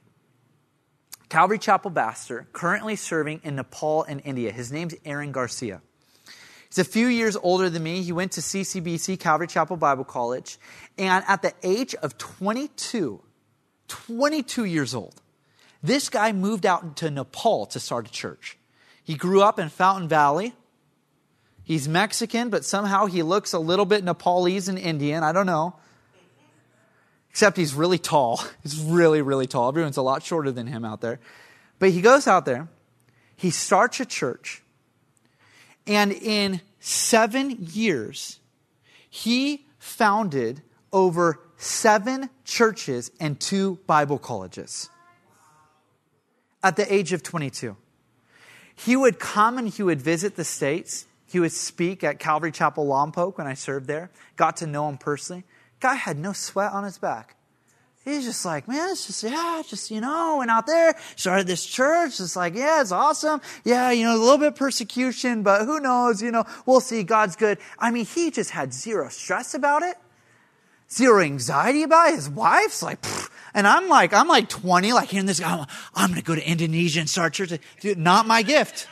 [1.29, 4.53] Calvary Chapel Pastor, currently serving in Nepal and India.
[4.53, 5.83] His name's Aaron Garcia.
[6.69, 8.03] He's a few years older than me.
[8.03, 10.59] He went to CCBC, Calvary Chapel Bible College.
[10.97, 13.21] And at the age of 22,
[13.89, 15.21] 22 years old.
[15.83, 18.57] This guy moved out to Nepal to start a church.
[19.03, 20.55] He grew up in Fountain Valley.
[21.63, 25.23] He's Mexican, but somehow he looks a little bit Nepalese and Indian.
[25.23, 25.77] I don't know.
[27.31, 28.41] Except he's really tall.
[28.63, 29.69] He's really, really tall.
[29.69, 31.19] Everyone's a lot shorter than him out there.
[31.81, 32.69] But he goes out there,
[33.35, 34.63] he starts a church,
[35.85, 38.39] and in seven years,
[39.11, 44.91] he founded over seven churches and two Bible colleges
[46.63, 47.77] at the age of 22.
[48.75, 51.07] He would come and he would visit the States.
[51.27, 54.11] He would speak at Calvary Chapel Lompoc when I served there.
[54.37, 55.45] Got to know him personally.
[55.81, 57.37] Guy had no sweat on his back.
[58.05, 61.65] He's just like, man, it's just, yeah, just, you know, went out there, started this
[61.65, 62.21] church.
[62.21, 63.41] It's like, yeah, it's awesome.
[63.65, 67.03] Yeah, you know, a little bit persecution, but who knows, you know, we'll see.
[67.03, 67.57] God's good.
[67.79, 69.97] I mean, he just had zero stress about it
[70.91, 72.13] zero anxiety about.
[72.13, 73.31] His wife's like, Pfft.
[73.55, 76.49] and I'm like, I'm like 20, like hearing this I'm, I'm going to go to
[76.49, 77.53] Indonesia and start church.
[77.81, 78.89] Dude, not my gift.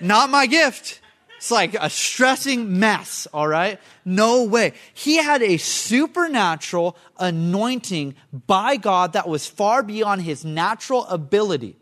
[0.00, 1.00] not my gift.
[1.36, 3.80] It's like a stressing mess, all right?
[4.04, 4.74] No way.
[4.94, 8.14] He had a supernatural anointing
[8.46, 11.76] by God that was far beyond his natural ability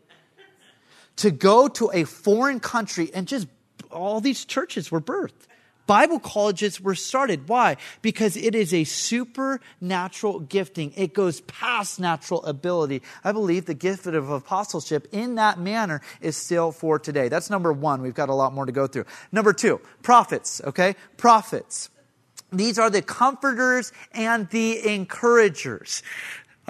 [1.17, 3.47] to go to a foreign country and just
[3.91, 5.45] all these churches were birthed.
[5.91, 7.49] Bible colleges were started.
[7.49, 7.75] Why?
[8.01, 10.93] Because it is a supernatural gifting.
[10.95, 13.01] It goes past natural ability.
[13.25, 17.27] I believe the gift of apostleship in that manner is still for today.
[17.27, 18.01] That's number one.
[18.01, 19.03] We've got a lot more to go through.
[19.33, 20.95] Number two, prophets, okay?
[21.17, 21.89] Prophets.
[22.53, 26.03] These are the comforters and the encouragers.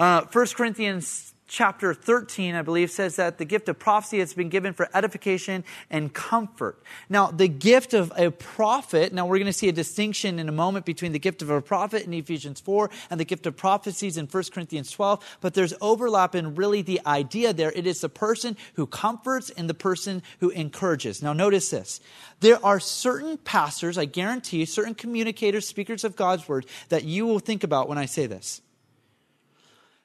[0.00, 4.48] Uh, 1 Corinthians chapter 13, I believe, says that the gift of prophecy has been
[4.48, 6.82] given for edification and comfort.
[7.10, 10.52] Now, the gift of a prophet, now we're going to see a distinction in a
[10.52, 14.16] moment between the gift of a prophet in Ephesians 4 and the gift of prophecies
[14.16, 17.70] in 1 Corinthians 12, but there's overlap in really the idea there.
[17.72, 21.22] It is the person who comforts and the person who encourages.
[21.22, 22.00] Now, notice this.
[22.40, 27.40] There are certain pastors, I guarantee, certain communicators, speakers of God's word, that you will
[27.40, 28.62] think about when I say this.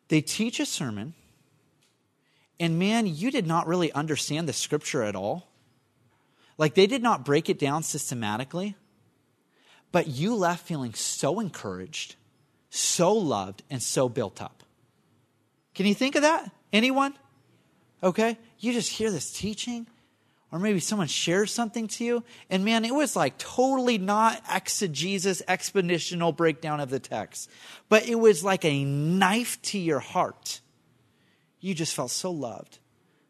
[0.10, 1.14] They teach a sermon
[2.60, 5.48] and man, you did not really understand the scripture at all.
[6.58, 8.76] Like they did not break it down systematically,
[9.92, 12.16] but you left feeling so encouraged,
[12.70, 14.64] so loved, and so built up.
[15.76, 16.50] Can you think of that?
[16.74, 17.14] Anyone?
[18.02, 18.38] Okay?
[18.60, 19.86] You just hear this teaching,
[20.52, 25.44] or maybe someone shares something to you, and man, it was like totally not exegesis,
[25.48, 27.52] expositional breakdown of the text,
[27.88, 30.62] but it was like a knife to your heart
[31.68, 32.80] you just felt so loved,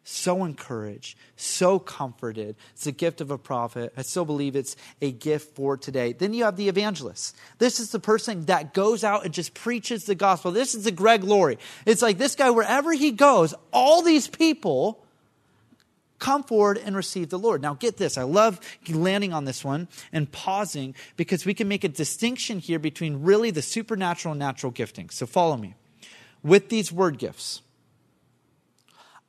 [0.03, 2.55] so encouraged, so comforted.
[2.73, 3.91] It's a gift of a prophet.
[3.97, 6.13] I still believe it's a gift for today.
[6.13, 7.35] Then you have the evangelist.
[7.57, 10.51] This is the person that goes out and just preaches the gospel.
[10.51, 11.57] This is the Greg Laurie.
[11.85, 15.03] It's like this guy, wherever he goes, all these people
[16.19, 17.61] come forward and receive the Lord.
[17.61, 18.19] Now, get this.
[18.19, 22.79] I love landing on this one and pausing because we can make a distinction here
[22.79, 25.09] between really the supernatural and natural gifting.
[25.09, 25.73] So, follow me.
[26.43, 27.61] With these word gifts,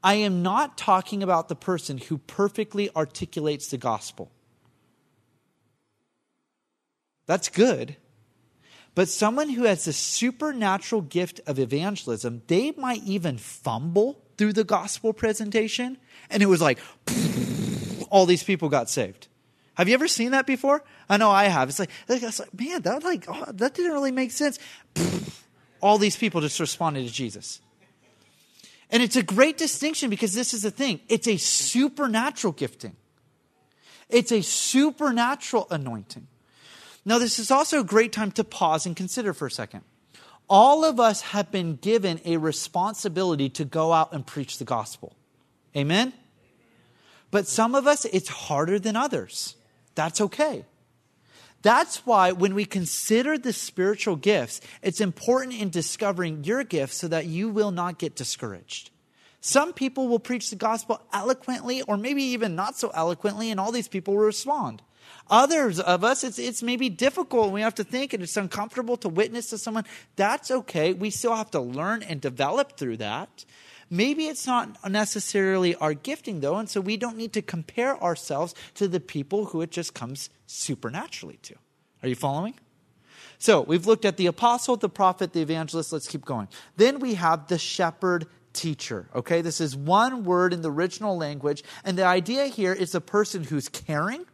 [0.03, 4.31] I am not talking about the person who perfectly articulates the gospel.
[7.27, 7.97] That's good.
[8.95, 14.65] But someone who has the supernatural gift of evangelism, they might even fumble through the
[14.65, 15.99] gospel presentation.
[16.31, 16.79] And it was like,
[18.11, 19.29] all these people got saved.
[19.75, 20.83] Have you ever seen that before?
[21.09, 21.69] I know I have.
[21.69, 24.59] It's like, it's like man, that like oh, that didn't really make sense.
[25.81, 27.61] All these people just responded to Jesus.
[28.91, 32.97] And it's a great distinction because this is the thing it's a supernatural gifting,
[34.09, 36.27] it's a supernatural anointing.
[37.05, 39.83] Now, this is also a great time to pause and consider for a second.
[40.51, 45.15] All of us have been given a responsibility to go out and preach the gospel.
[45.77, 46.13] Amen?
[47.31, 49.57] But some of us, it's harder than others.
[49.95, 50.65] That's okay.
[51.63, 57.09] That's why when we consider the spiritual gifts, it's important in discovering your gifts so
[57.09, 58.91] that you will not get discouraged.
[59.41, 63.73] Some people will preach the gospel eloquently or maybe even not so eloquently, and all
[63.73, 64.83] these people will respond.
[65.31, 67.47] Others of us, it's, it's maybe difficult.
[67.47, 69.85] And we have to think and it's uncomfortable to witness to someone.
[70.17, 70.93] That's okay.
[70.93, 73.45] We still have to learn and develop through that.
[73.91, 78.55] Maybe it's not necessarily our gifting, though, and so we don't need to compare ourselves
[78.75, 81.55] to the people who it just comes supernaturally to.
[82.03, 82.55] Are you following?
[83.39, 85.93] So we've looked at the apostle, the prophet, the evangelist.
[85.93, 86.49] Let's keep going.
[86.77, 89.09] Then we have the shepherd teacher.
[89.15, 93.01] Okay, this is one word in the original language, and the idea here is a
[93.01, 94.27] person who's caring.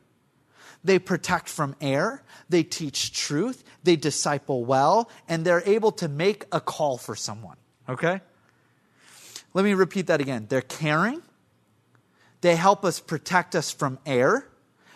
[0.82, 2.22] They protect from error.
[2.48, 3.64] They teach truth.
[3.84, 7.56] They disciple well, and they're able to make a call for someone.
[7.88, 8.20] Okay?
[9.54, 10.46] Let me repeat that again.
[10.48, 11.22] They're caring,
[12.40, 14.50] they help us protect us from error.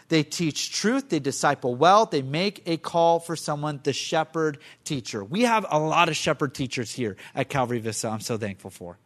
[0.08, 5.22] They teach truth, they disciple well, they make a call for someone, the shepherd teacher.
[5.22, 8.98] We have a lot of shepherd teachers here at Calvary Vista, I'm so thankful for.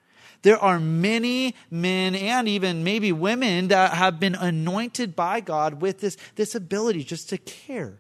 [0.43, 6.01] There are many men and even maybe women that have been anointed by God with
[6.01, 7.99] this, this ability just to care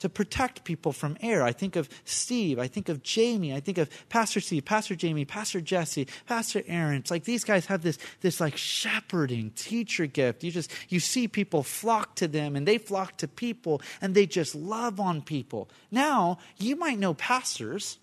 [0.00, 1.42] to protect people from error.
[1.42, 2.58] I think of Steve.
[2.58, 3.54] I think of Jamie.
[3.54, 6.96] I think of Pastor Steve, Pastor Jamie, Pastor Jesse, Pastor Aaron.
[6.96, 10.42] It's like these guys have this, this like shepherding teacher gift.
[10.42, 14.26] You just, you see people flock to them and they flock to people and they
[14.26, 15.68] just love on people.
[15.90, 17.98] Now, you might know pastors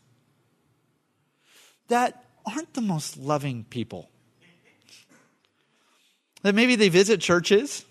[1.88, 4.10] that aren't the most loving people.
[6.44, 7.86] That maybe they visit churches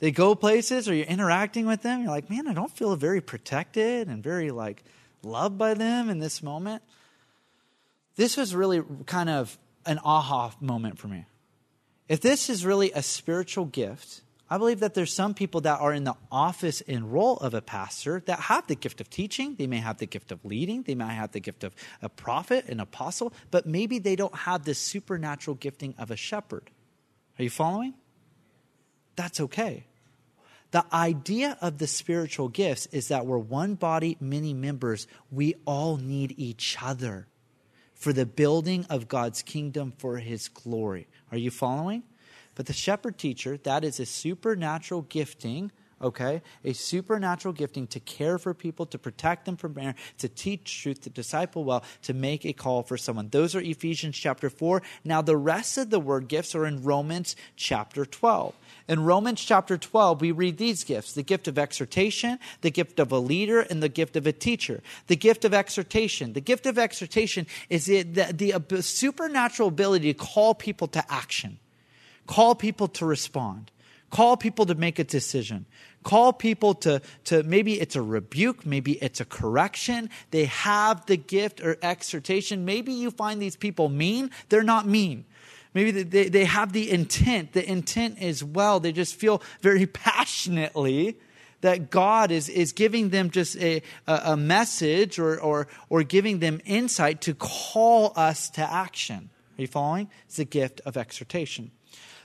[0.00, 3.20] they go places or you're interacting with them, you're like, man, I don't feel very
[3.20, 4.82] protected and very like
[5.22, 6.82] loved by them in this moment.
[8.16, 11.26] This was really kind of an aha moment for me.
[12.08, 15.92] If this is really a spiritual gift, I believe that there's some people that are
[15.92, 19.54] in the office and role of a pastor that have the gift of teaching.
[19.56, 20.82] They may have the gift of leading.
[20.82, 24.64] They might have the gift of a prophet, an apostle, but maybe they don't have
[24.64, 26.70] the supernatural gifting of a shepherd.
[27.38, 27.94] Are you following?
[29.14, 29.84] That's okay.
[30.70, 35.06] The idea of the spiritual gifts is that we're one body, many members.
[35.30, 37.26] We all need each other
[37.94, 41.08] for the building of God's kingdom for his glory.
[41.32, 42.04] Are you following?
[42.54, 46.42] But the shepherd teacher, that is a supernatural gifting, okay?
[46.64, 51.02] A supernatural gifting to care for people, to protect them from error, to teach truth,
[51.02, 53.28] to disciple well, to make a call for someone.
[53.28, 54.82] Those are Ephesians chapter 4.
[55.04, 58.54] Now, the rest of the word gifts are in Romans chapter 12.
[58.88, 63.12] In Romans chapter 12, we read these gifts the gift of exhortation, the gift of
[63.12, 64.82] a leader, and the gift of a teacher.
[65.06, 66.32] The gift of exhortation.
[66.32, 71.58] The gift of exhortation is the, the, the supernatural ability to call people to action,
[72.26, 73.70] call people to respond,
[74.10, 75.66] call people to make a decision,
[76.02, 80.10] call people to, to maybe it's a rebuke, maybe it's a correction.
[80.30, 82.64] They have the gift or exhortation.
[82.64, 85.24] Maybe you find these people mean, they're not mean.
[85.72, 87.52] Maybe they, they have the intent.
[87.52, 88.80] The intent is well.
[88.80, 91.16] They just feel very passionately
[91.60, 96.60] that God is, is giving them just a, a, message or, or, or giving them
[96.64, 99.28] insight to call us to action.
[99.58, 100.08] Are you following?
[100.24, 101.70] It's the gift of exhortation.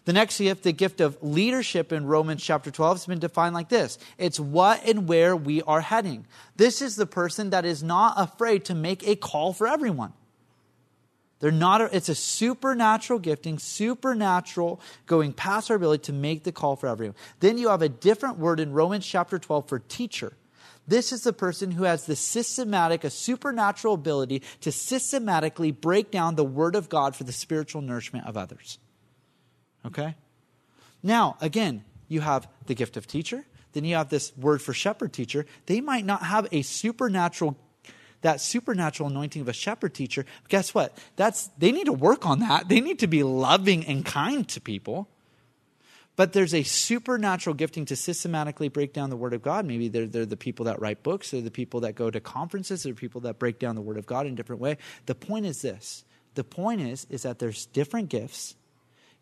[0.06, 3.70] The next gift, the gift of leadership in Romans chapter 12, has been defined like
[3.70, 6.26] this it's what and where we are heading.
[6.56, 10.14] This is the person that is not afraid to make a call for everyone.
[11.40, 16.52] They're not, a, it's a supernatural gifting, supernatural going past our ability to make the
[16.52, 17.16] call for everyone.
[17.40, 20.34] Then you have a different word in Romans chapter 12 for teacher.
[20.88, 26.36] This is the person who has the systematic, a supernatural ability to systematically break down
[26.36, 28.78] the word of God for the spiritual nourishment of others.
[29.86, 30.16] Okay?
[31.04, 33.46] Now, again, you have the gift of teacher.
[33.74, 35.46] Then you have this word for shepherd teacher.
[35.66, 37.58] They might not have a supernatural
[38.22, 40.98] that supernatural anointing of a shepherd teacher, guess what?
[41.16, 42.68] That's they need to work on that.
[42.68, 45.08] They need to be loving and kind to people.
[46.16, 49.66] But there's a supernatural gifting to systematically break down the Word of God.
[49.66, 52.84] Maybe they're, they're the people that write books, they're the people that go to conferences,
[52.84, 54.78] they're people that break down the Word of God in a different way.
[55.06, 56.06] The point is this
[56.36, 58.56] the point is, is that there's different gifts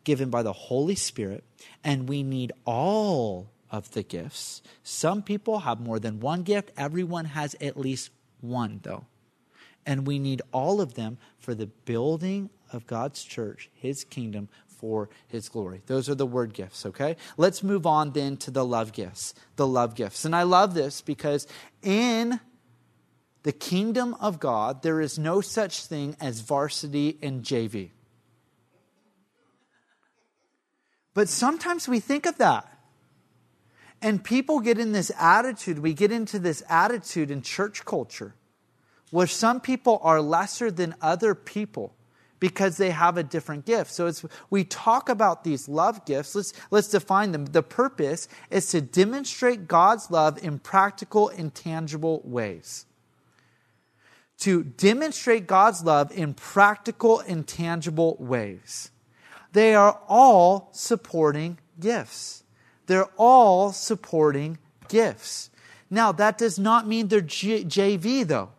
[0.04, 1.44] given by the Holy Spirit,
[1.84, 4.62] and we need all of the gifts.
[4.84, 9.06] Some people have more than one gift, everyone has at least one, though.
[9.86, 15.10] And we need all of them for the building of God's church, his kingdom, for
[15.28, 15.82] his glory.
[15.88, 17.16] Those are the word gifts, okay?
[17.38, 19.34] Let's move on then to the love gifts.
[19.56, 20.26] The love gifts.
[20.26, 21.48] And I love this because
[21.82, 22.40] in
[23.44, 27.92] the kingdom of God, there is no such thing as varsity and JV.
[31.14, 32.70] But sometimes we think of that.
[34.02, 38.36] And people get in this attitude, we get into this attitude in church culture
[39.12, 41.94] where some people are lesser than other people
[42.40, 43.90] because they have a different gift.
[43.92, 46.36] So it's, we talk about these love gifts.
[46.36, 47.46] Let's, let's define them.
[47.46, 52.86] The purpose is to demonstrate God's love in practical and tangible ways.
[54.40, 58.92] To demonstrate God's love in practical and tangible ways.
[59.54, 62.44] They are all supporting gifts.
[62.88, 64.58] They're all supporting
[64.90, 65.50] gifts.
[65.90, 68.50] Now, that does not mean they're JV, though.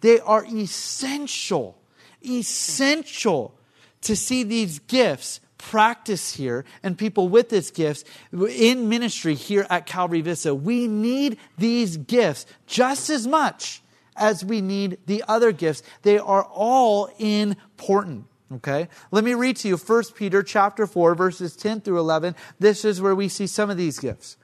[0.00, 1.78] They are essential,
[2.22, 3.54] essential
[4.02, 9.86] to see these gifts practice here and people with these gifts in ministry here at
[9.86, 10.54] Calvary Vista.
[10.54, 13.82] We need these gifts just as much
[14.16, 15.82] as we need the other gifts.
[16.02, 18.26] They are all important.
[18.52, 18.88] Okay?
[19.10, 22.34] Let me read to you 1 Peter chapter 4 verses 10 through 11.
[22.58, 24.36] This is where we see some of these gifts.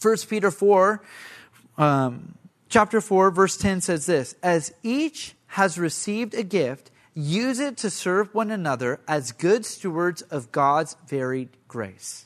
[0.00, 1.02] 1 Peter 4
[1.78, 2.36] um,
[2.68, 7.90] chapter 4 verse 10 says this, as each has received a gift, use it to
[7.90, 12.25] serve one another as good stewards of God's varied grace.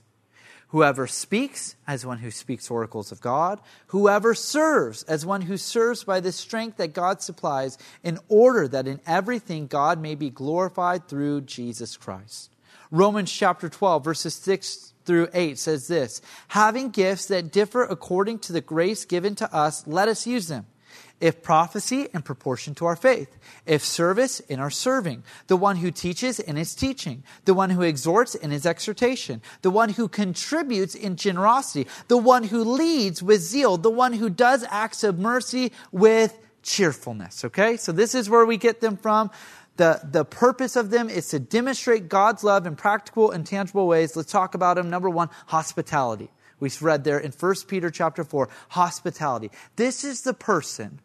[0.71, 3.61] Whoever speaks, as one who speaks oracles of God.
[3.89, 8.87] Whoever serves, as one who serves by the strength that God supplies, in order that
[8.87, 12.55] in everything God may be glorified through Jesus Christ.
[12.93, 18.53] Romans chapter 12, verses 6 through 8 says this Having gifts that differ according to
[18.53, 20.67] the grace given to us, let us use them
[21.21, 23.37] if prophecy, in proportion to our faith.
[23.67, 25.23] If service, in our serving.
[25.47, 27.23] The one who teaches, in his teaching.
[27.45, 29.43] The one who exhorts, in his exhortation.
[29.63, 31.89] The one who contributes in generosity.
[32.09, 33.77] The one who leads with zeal.
[33.77, 37.45] The one who does acts of mercy with cheerfulness.
[37.45, 37.77] Okay?
[37.77, 39.31] So this is where we get them from.
[39.77, 44.17] The, the purpose of them is to demonstrate God's love in practical and tangible ways.
[44.17, 44.91] Let's talk about them.
[44.91, 46.31] Number one, hospitality.
[46.61, 49.51] We read there in 1 Peter chapter 4, hospitality.
[49.77, 51.01] This is the person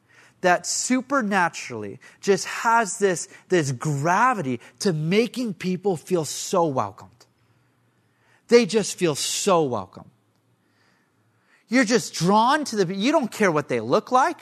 [0.45, 7.25] that supernaturally just has this, this gravity to making people feel so welcomed.
[8.47, 10.05] They just feel so welcome.
[11.67, 14.37] You're just drawn to the, you don't care what they look like,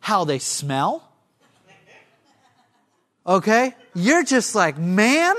[0.00, 1.10] how they smell.
[3.26, 3.74] Okay?
[3.94, 5.34] You're just like, man,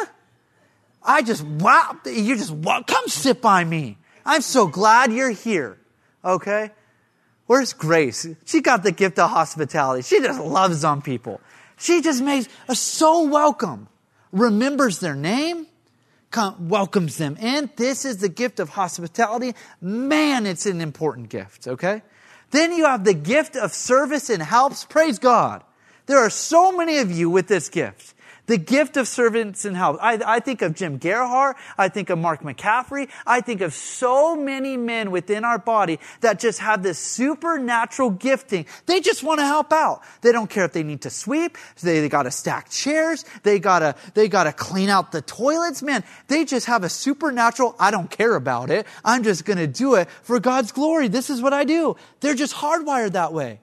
[1.03, 3.99] I just, wow, you just, come sit by me.
[4.25, 5.77] I'm so glad you're here.
[6.25, 6.71] Okay?
[7.53, 8.27] Where's Grace?
[8.45, 10.01] She got the gift of hospitality.
[10.01, 11.39] She just loves on people.
[11.77, 13.89] She just makes us so welcome,
[14.31, 15.67] remembers their name,
[16.31, 17.69] come, welcomes them in.
[17.75, 19.53] This is the gift of hospitality.
[19.79, 22.01] Man, it's an important gift, okay?
[22.49, 24.83] Then you have the gift of service and helps.
[24.85, 25.63] Praise God.
[26.07, 28.15] There are so many of you with this gift.
[28.45, 29.97] The gift of servants and help.
[30.01, 31.55] I, I, think of Jim Gerhart.
[31.77, 33.09] I think of Mark McCaffrey.
[33.25, 38.65] I think of so many men within our body that just have this supernatural gifting.
[38.85, 40.01] They just want to help out.
[40.21, 41.57] They don't care if they need to sweep.
[41.81, 43.23] They, they gotta stack chairs.
[43.43, 45.81] They gotta, they gotta clean out the toilets.
[45.81, 48.85] Man, they just have a supernatural, I don't care about it.
[49.05, 51.07] I'm just gonna do it for God's glory.
[51.07, 51.95] This is what I do.
[52.19, 53.61] They're just hardwired that way.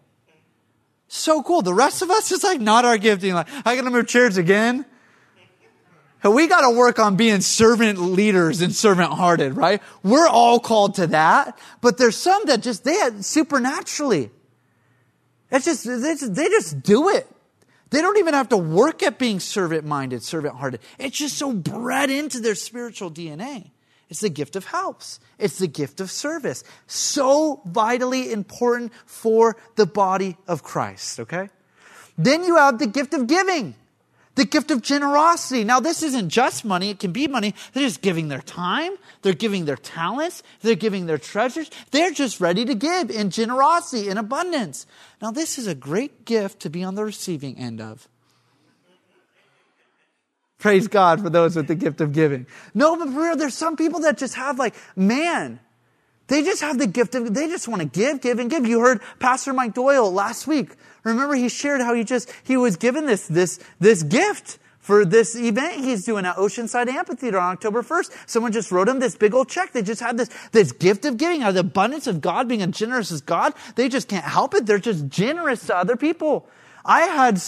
[1.12, 1.60] So cool.
[1.60, 3.34] The rest of us is like not our gifting.
[3.34, 4.86] Like, I gotta move chairs again.
[6.22, 9.82] We gotta work on being servant leaders and servant hearted, right?
[10.04, 14.30] We're all called to that, but there's some that just, they had supernaturally.
[15.50, 17.26] It's just, they just, they just do it.
[17.90, 20.78] They don't even have to work at being servant minded, servant hearted.
[20.96, 23.72] It's just so bred into their spiritual DNA.
[24.10, 25.20] It's the gift of helps.
[25.38, 26.64] It's the gift of service.
[26.88, 31.48] So vitally important for the body of Christ, okay?
[32.18, 33.76] Then you have the gift of giving,
[34.34, 35.62] the gift of generosity.
[35.62, 37.54] Now, this isn't just money, it can be money.
[37.72, 38.92] They're just giving their time,
[39.22, 41.70] they're giving their talents, they're giving their treasures.
[41.92, 44.86] They're just ready to give in generosity, in abundance.
[45.22, 48.08] Now, this is a great gift to be on the receiving end of.
[50.60, 52.46] Praise God for those with the gift of giving.
[52.74, 55.58] No, but for real, there's some people that just have like, man,
[56.28, 58.66] they just have the gift of, they just want to give, give, and give.
[58.66, 60.72] You heard Pastor Mike Doyle last week.
[61.02, 65.34] Remember he shared how he just, he was given this, this, this gift for this
[65.34, 68.12] event he's doing at Oceanside Amphitheater on October 1st.
[68.26, 69.72] Someone just wrote him this big old check.
[69.72, 72.60] They just had this, this gift of giving out of the abundance of God being
[72.60, 73.54] a generous as God.
[73.76, 74.66] They just can't help it.
[74.66, 76.46] They're just generous to other people.
[76.84, 77.42] I had,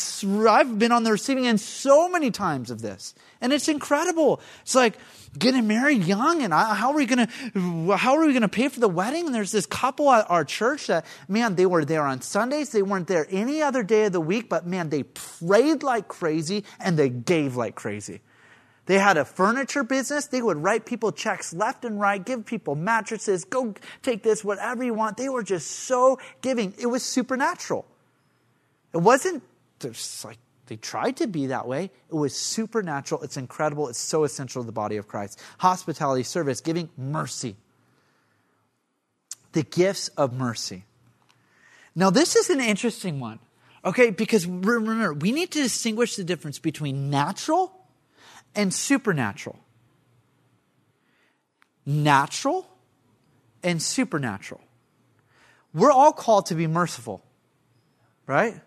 [0.48, 3.14] I've been on the receiving end so many times of this.
[3.40, 4.40] And it's incredible.
[4.62, 4.98] It's like
[5.38, 8.48] getting married young and I, how are we going to, how are we going to
[8.48, 9.26] pay for the wedding?
[9.26, 12.70] And there's this couple at our church that, man, they were there on Sundays.
[12.70, 16.64] They weren't there any other day of the week, but man, they prayed like crazy
[16.78, 18.20] and they gave like crazy.
[18.86, 20.26] They had a furniture business.
[20.26, 24.82] They would write people checks left and right, give people mattresses, go take this, whatever
[24.82, 25.16] you want.
[25.16, 26.74] They were just so giving.
[26.78, 27.86] It was supernatural.
[28.92, 29.42] It wasn't
[29.80, 31.90] just like they tried to be that way.
[32.08, 33.22] It was supernatural.
[33.22, 33.88] It's incredible.
[33.88, 35.40] It's so essential to the body of Christ.
[35.58, 37.56] Hospitality, service, giving, mercy.
[39.52, 40.84] The gifts of mercy.
[41.94, 43.38] Now, this is an interesting one,
[43.84, 44.10] okay?
[44.10, 47.72] Because remember, we need to distinguish the difference between natural
[48.54, 49.58] and supernatural.
[51.84, 52.66] Natural
[53.62, 54.60] and supernatural.
[55.74, 57.22] We're all called to be merciful,
[58.26, 58.60] right?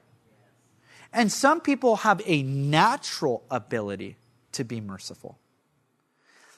[1.15, 4.17] And some people have a natural ability
[4.51, 5.39] to be merciful.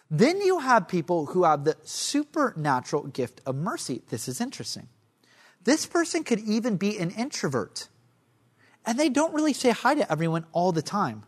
[0.09, 4.01] Then you have people who have the supernatural gift of mercy.
[4.09, 4.87] This is interesting.
[5.63, 7.87] This person could even be an introvert.
[8.83, 11.21] And they don't really say hi to everyone all the time.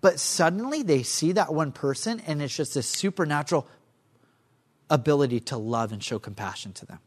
[0.00, 3.66] But suddenly they see that one person and it's just a supernatural
[4.88, 7.00] ability to love and show compassion to them.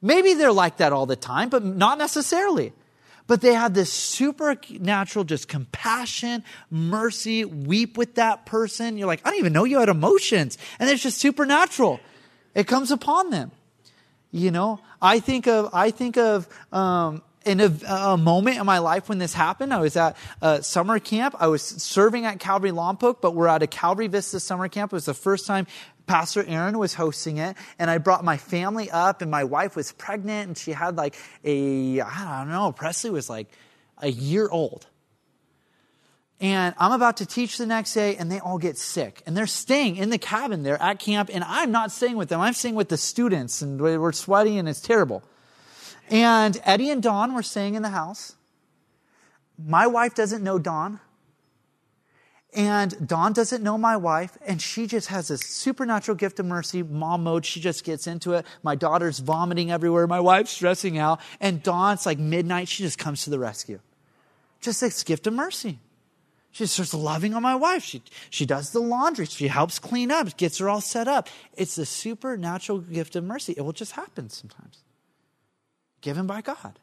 [0.00, 2.72] Maybe they're like that all the time, but not necessarily
[3.28, 8.98] but they have this supernatural just compassion, mercy, weep with that person.
[8.98, 10.58] You're like, I don't even know you had emotions.
[10.80, 12.00] And it's just supernatural.
[12.54, 13.52] It comes upon them.
[14.32, 18.78] You know, I think of, I think of, um, in a, a, moment in my
[18.78, 20.16] life when this happened, I was at
[20.64, 21.34] summer camp.
[21.38, 24.92] I was serving at Calvary Lompoc, but we're at a Calvary Vista summer camp.
[24.92, 25.66] It was the first time
[26.08, 29.92] Pastor Aaron was hosting it, and I brought my family up, and my wife was
[29.92, 33.46] pregnant, and she had like a, I don't know, Presley was like
[33.98, 34.86] a year old.
[36.40, 39.22] And I'm about to teach the next day, and they all get sick.
[39.26, 42.40] And they're staying in the cabin there at camp, and I'm not staying with them.
[42.40, 45.22] I'm staying with the students, and we're sweaty, and it's terrible.
[46.08, 48.34] And Eddie and Dawn were staying in the house.
[49.58, 51.00] My wife doesn't know Dawn.
[52.54, 56.82] And Dawn doesn't know my wife, and she just has this supernatural gift of mercy,
[56.82, 57.44] mom mode.
[57.44, 58.46] She just gets into it.
[58.62, 60.06] My daughter's vomiting everywhere.
[60.06, 61.20] My wife's stressing out.
[61.40, 62.68] And Dawn's like midnight.
[62.68, 63.80] She just comes to the rescue.
[64.60, 65.78] Just this gift of mercy.
[66.50, 67.84] She starts loving on my wife.
[67.84, 69.26] She, she does the laundry.
[69.26, 71.28] She helps clean up, gets her all set up.
[71.52, 73.54] It's the supernatural gift of mercy.
[73.56, 74.82] It will just happen sometimes.
[76.00, 76.78] Given by God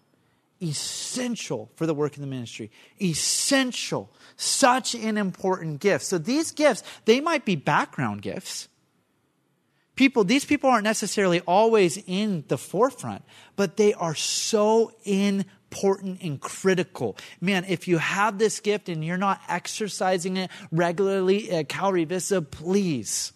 [0.62, 2.72] essential for the work of the ministry.
[3.01, 4.12] Essential.
[4.38, 6.06] Such an important gift.
[6.06, 8.68] So these gifts, they might be background gifts.
[9.95, 13.24] People, these people aren't necessarily always in the forefront,
[13.56, 17.16] but they are so important and critical.
[17.39, 22.41] Man, if you have this gift and you're not exercising it regularly at Calvary Vista,
[22.41, 23.32] please.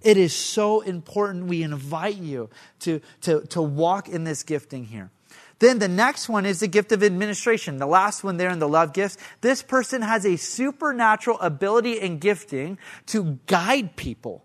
[0.00, 1.46] It is so important.
[1.46, 2.50] We invite you
[2.80, 5.10] to, to, to walk in this gifting here.
[5.58, 7.78] Then the next one is the gift of administration.
[7.78, 9.16] The last one there in the love gifts.
[9.40, 14.44] This person has a supernatural ability and gifting to guide people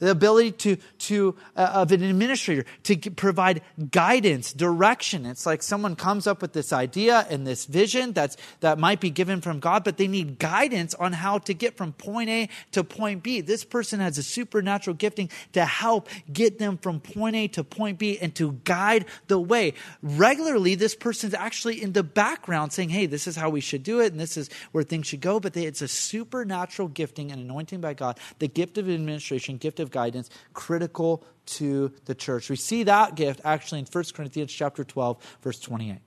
[0.00, 5.24] the ability to, to uh, of an administrator to provide guidance, direction.
[5.24, 9.10] It's like someone comes up with this idea and this vision that's, that might be
[9.10, 12.82] given from God, but they need guidance on how to get from point A to
[12.82, 13.40] point B.
[13.40, 17.98] This person has a supernatural gifting to help get them from point A to point
[17.98, 19.74] B and to guide the way.
[20.02, 24.00] Regularly, this person's actually in the background saying, hey, this is how we should do
[24.00, 25.38] it and this is where things should go.
[25.38, 29.78] But they, it's a supernatural gifting and anointing by God, the gift of administration, gift
[29.80, 32.48] of guidance critical to the church.
[32.48, 35.98] We see that gift actually in 1 Corinthians chapter 12 verse 28.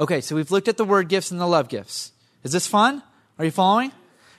[0.00, 2.12] Okay, so we've looked at the word gifts and the love gifts.
[2.44, 3.02] Is this fun?
[3.38, 3.92] Are you following?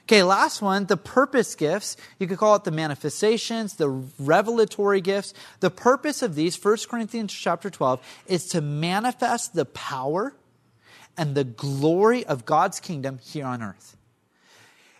[0.03, 1.95] Okay, last one, the purpose gifts.
[2.17, 5.35] You could call it the manifestations, the revelatory gifts.
[5.59, 10.33] The purpose of these, 1 Corinthians chapter 12, is to manifest the power
[11.15, 13.97] and the glory of God's kingdom here on earth.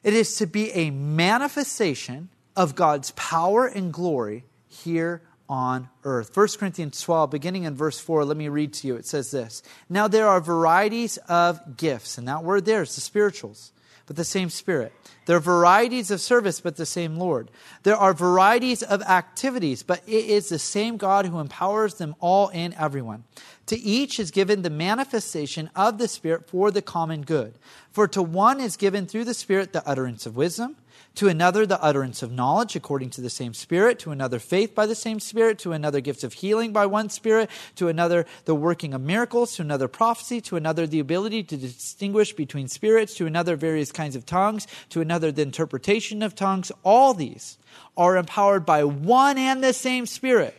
[0.04, 2.30] It is to be a manifestation
[2.60, 6.36] of God's power and glory here on earth.
[6.36, 8.98] 1 Corinthians 12, beginning in verse 4, let me read to you.
[8.98, 13.02] It says this Now there are varieties of gifts, and that word there is the
[13.02, 13.72] spirituals,
[14.08, 14.92] but the same Spirit.
[15.26, 17.50] There are varieties of service, but the same Lord.
[17.84, 22.50] There are varieties of activities, but it is the same God who empowers them all
[22.50, 23.24] in everyone.
[23.68, 27.54] To each is given the manifestation of the Spirit for the common good.
[27.92, 30.76] For to one is given through the Spirit the utterance of wisdom
[31.20, 34.86] to another the utterance of knowledge according to the same Spirit, to another faith by
[34.86, 38.94] the same Spirit, to another gifts of healing by one Spirit, to another the working
[38.94, 43.58] of miracles, to another prophecy, to another the ability to distinguish between spirits, to another
[43.58, 46.72] various kinds of tongues, to another the interpretation of tongues.
[46.86, 47.58] All these
[47.98, 50.56] are empowered by one and the same Spirit,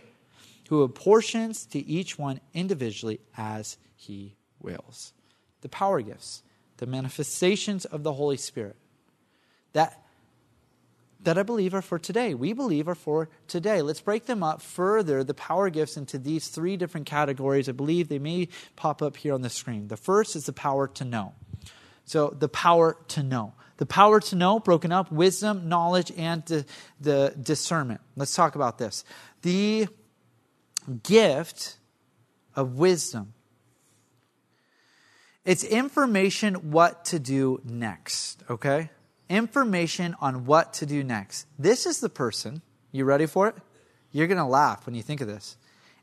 [0.69, 5.15] who apportions to each one individually as he wills.
[5.63, 6.43] The power gifts,
[6.77, 8.77] the manifestations of the Holy Spirit.
[9.73, 9.97] That
[11.23, 12.35] that I believe are for today.
[12.35, 13.83] We believe are for today.
[13.83, 17.69] Let's break them up further, the power gifts, into these three different categories.
[17.69, 19.89] I believe they may pop up here on the screen.
[19.89, 21.35] The first is the power to know.
[22.05, 23.55] So, the power to know.
[23.77, 26.67] The power to know, broken up, wisdom, knowledge, and the,
[27.01, 28.01] the discernment.
[28.17, 29.05] Let's talk about this.
[29.43, 29.89] The
[31.03, 31.79] gift
[32.57, 33.33] of wisdom.
[35.45, 38.91] It's information what to do next, okay?
[39.31, 41.47] Information on what to do next.
[41.59, 42.61] This is the person,
[42.93, 43.55] you ready for it?
[44.13, 45.57] You're going to laugh when you think of this.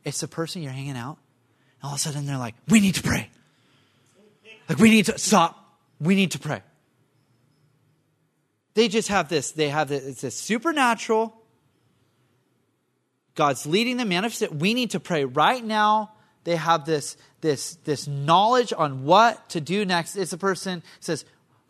[0.03, 1.17] It's the person you're hanging out,
[1.81, 3.29] and all of a sudden they're like, we need to pray.
[4.69, 5.77] Like, we need to stop.
[5.99, 6.61] We need to pray.
[8.73, 11.35] They just have this, they have this, it's a supernatural.
[13.35, 16.11] God's leading them, manifest We need to pray right now.
[16.43, 20.15] They have this, this, this knowledge on what to do next.
[20.15, 21.25] It's a person says,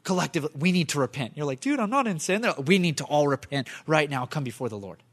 [0.07, 1.33] collectively, we need to repent.
[1.35, 2.41] You're like, dude, I'm not in sin.
[2.43, 5.03] Like, we need to all repent right now, come before the Lord.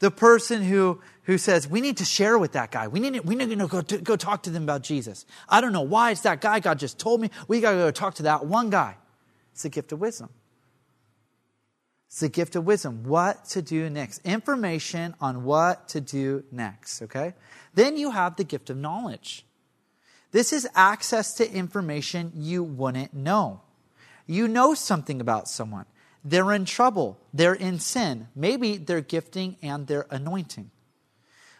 [0.00, 2.88] The person who, who says, we need to share with that guy.
[2.88, 5.24] We need, to, we need to go, to go talk to them about Jesus.
[5.48, 6.60] I don't know why it's that guy.
[6.60, 7.30] God just told me.
[7.48, 8.96] We got to go talk to that one guy.
[9.52, 10.28] It's the gift of wisdom.
[12.08, 13.04] It's the gift of wisdom.
[13.04, 14.20] What to do next.
[14.26, 17.32] Information on what to do next, okay?
[17.72, 19.46] Then you have the gift of knowledge.
[20.32, 23.60] This is access to information you wouldn't know.
[24.26, 25.84] You know something about someone.
[26.24, 27.18] They're in trouble.
[27.34, 28.28] They're in sin.
[28.34, 30.70] Maybe they're gifting and they're anointing.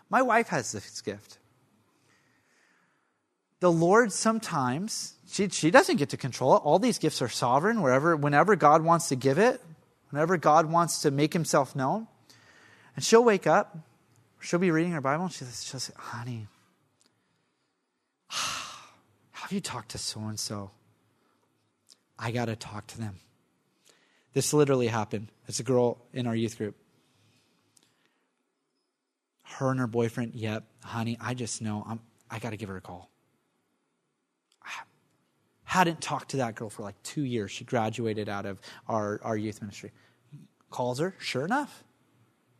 [0.08, 1.38] My wife has this gift.
[3.60, 6.62] The Lord sometimes, she, she doesn't get to control it.
[6.64, 9.60] All these gifts are sovereign, wherever, whenever God wants to give it,
[10.10, 12.08] whenever God wants to make himself known.
[12.96, 13.76] And she'll wake up,
[14.40, 16.48] she'll be reading her Bible, and she'll, say, Honey,
[19.32, 20.70] have you talked to so and so?
[22.18, 23.16] I got to talk to them.
[24.32, 25.30] This literally happened.
[25.46, 26.76] It's a girl in our youth group.
[29.42, 32.76] Her and her boyfriend, yep, honey, I just know I'm, I got to give her
[32.76, 33.10] a call.
[34.64, 34.70] I
[35.64, 37.50] hadn't talked to that girl for like two years.
[37.50, 39.92] She graduated out of our, our youth ministry.
[40.70, 41.84] Calls her, sure enough,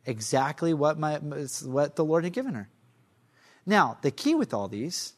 [0.05, 2.69] exactly what, my, what the Lord had given her.
[3.65, 5.13] Now, the key with all these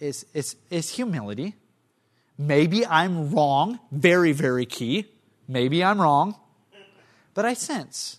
[0.00, 1.54] is, is, is humility.
[2.38, 5.06] Maybe I'm wrong, very, very key.
[5.46, 6.36] Maybe I'm wrong,
[7.34, 8.18] but I sense.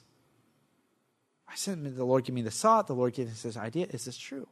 [1.48, 3.88] I sense the Lord give me the thought, the Lord gives me this idea.
[3.90, 4.48] Is this true?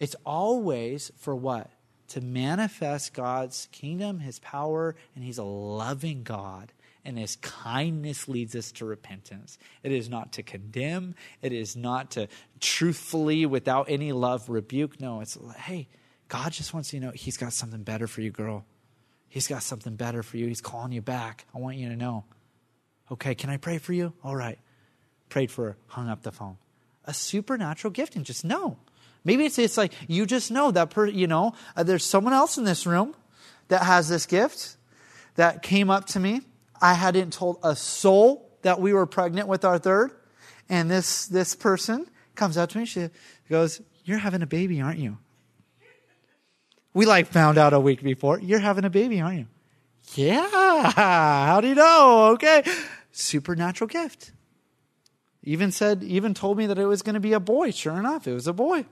[0.00, 1.70] It's always for what?
[2.08, 6.72] To manifest God's kingdom, His power, and He's a loving God
[7.04, 9.58] and his kindness leads us to repentance.
[9.82, 12.28] It is not to condemn, it is not to
[12.60, 15.00] truthfully, without any love, rebuke.
[15.00, 15.88] No, it's, hey,
[16.28, 18.64] God just wants you to know he's got something better for you, girl.
[19.28, 20.46] He's got something better for you.
[20.46, 21.44] He's calling you back.
[21.54, 22.24] I want you to know.
[23.10, 24.12] Okay, can I pray for you?
[24.22, 24.58] All right.
[25.28, 26.56] Prayed for her, hung up the phone.
[27.04, 28.78] A supernatural gift and just know.
[29.24, 32.58] Maybe it's, it's like you just know that, per, you know, uh, there's someone else
[32.58, 33.14] in this room
[33.68, 34.76] that has this gift
[35.34, 36.42] that came up to me
[36.84, 40.10] I hadn't told a soul that we were pregnant with our third.
[40.68, 42.84] And this, this person comes up to me.
[42.84, 43.08] She
[43.48, 45.16] goes, You're having a baby, aren't you?
[46.92, 48.38] We like found out a week before.
[48.38, 49.46] You're having a baby, aren't you?
[50.14, 50.90] Yeah.
[50.90, 52.32] How do you know?
[52.34, 52.62] Okay.
[53.12, 54.32] Supernatural gift.
[55.42, 57.70] Even said, even told me that it was going to be a boy.
[57.70, 58.84] Sure enough, it was a boy.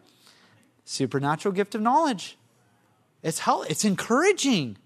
[0.86, 2.38] Supernatural gift of knowledge.
[3.22, 3.64] It's hell.
[3.68, 4.78] It's encouraging.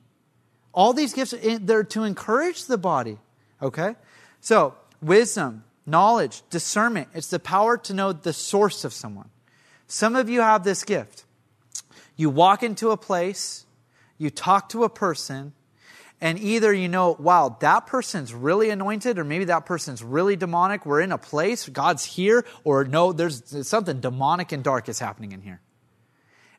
[0.77, 3.19] All these gifts, eh, they're to encourage the body.
[3.63, 3.97] Okay?
[4.41, 7.09] So, wisdom, knowledge, discernment.
[7.15, 9.31] It's the power to know the source of someone.
[9.89, 11.25] Some of you have this gift.
[12.17, 13.65] You walk into a place,
[14.19, 15.55] you talk to a person,
[16.21, 20.85] and either you know, wow, that person's really anointed, or maybe that person's really demonic.
[20.85, 25.33] We're in a place, God's here, or no, there's something demonic and dark is happening
[25.33, 25.61] in here.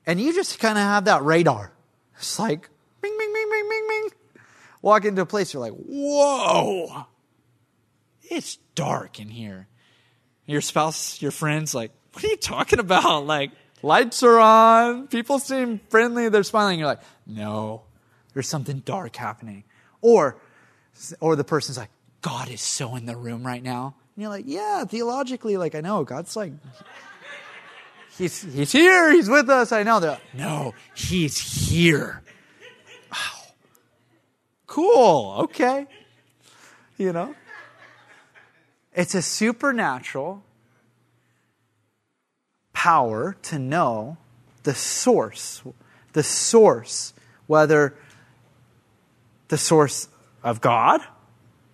[0.06, 1.72] And you just kind of have that radar.
[2.18, 2.70] It's like,
[4.88, 7.08] Walk into a place, you're like, whoa,
[8.24, 9.68] it's dark in here.
[10.46, 13.26] Your spouse, your friends, like, what are you talking about?
[13.26, 13.52] Like,
[13.84, 16.80] lights are on, people seem friendly, they're smiling.
[16.80, 17.82] You're like, no,
[18.34, 19.66] there's something dark happening.
[20.00, 20.40] Or,
[21.20, 23.94] or the person's like, God is so in the room right now.
[24.16, 26.54] And you're like, yeah, theologically, like, I know, God's like,
[28.18, 29.98] he's, he's here, he's with us, I know.
[29.98, 32.24] Like, no, he's here
[34.78, 35.88] cool, okay.
[36.98, 37.34] You know?
[38.94, 40.44] It's a supernatural
[42.74, 44.18] power to know
[44.62, 45.64] the source,
[46.14, 47.14] the source,
[47.48, 47.96] whether
[49.48, 50.10] the source
[50.44, 51.02] of God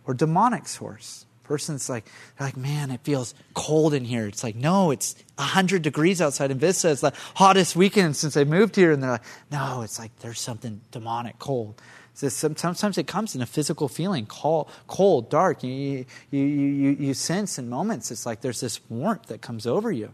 [0.08, 1.26] or demonic source.
[1.44, 2.06] Person's like,
[2.38, 4.28] they're like, man, it feels cold in here.
[4.28, 6.92] It's like, no, it's 100 degrees outside in Vista.
[6.92, 8.94] It's the hottest weekend since I moved here.
[8.94, 11.82] And they're like, no, it's like there's something demonic cold.
[12.16, 15.64] So sometimes it comes in a physical feeling, cold, cold dark.
[15.64, 19.92] You, you, you, you sense in moments, it's like there's this warmth that comes over
[19.92, 20.14] you.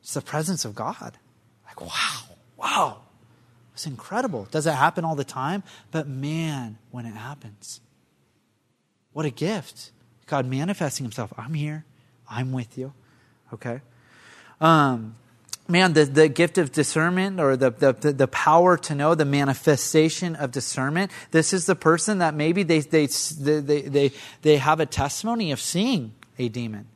[0.00, 1.16] It's the presence of God.
[1.66, 2.20] Like, wow,
[2.56, 3.00] wow.
[3.74, 4.48] It's incredible.
[4.50, 5.62] Does it happen all the time?
[5.90, 7.80] But man, when it happens,
[9.12, 9.92] what a gift.
[10.26, 11.32] God manifesting himself.
[11.36, 11.84] I'm here.
[12.28, 12.92] I'm with you.
[13.52, 13.80] Okay?
[14.60, 15.16] Um,
[15.68, 20.36] man, the, the gift of discernment or the, the, the power to know, the manifestation
[20.36, 24.12] of discernment, this is the person that maybe they, they, they, they,
[24.42, 26.86] they have a testimony of seeing a demon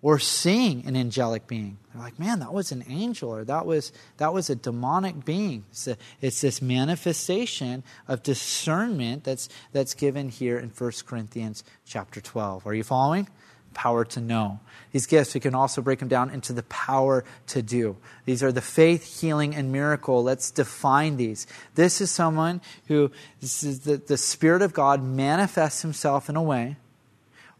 [0.00, 1.78] or seeing an angelic being.
[1.92, 5.64] They're like, man, that was an angel or that was, that was a demonic being.
[5.70, 12.20] It's, a, it's this manifestation of discernment that's, that's given here in 1 Corinthians chapter
[12.20, 12.66] 12.
[12.66, 13.28] Are you following?
[13.74, 14.60] Power to know.
[14.92, 17.96] These gifts, we can also break them down into the power to do.
[18.24, 20.22] These are the faith, healing, and miracle.
[20.22, 21.46] Let's define these.
[21.74, 23.10] This is someone who,
[23.40, 26.76] this is the, the Spirit of God manifests himself in a way.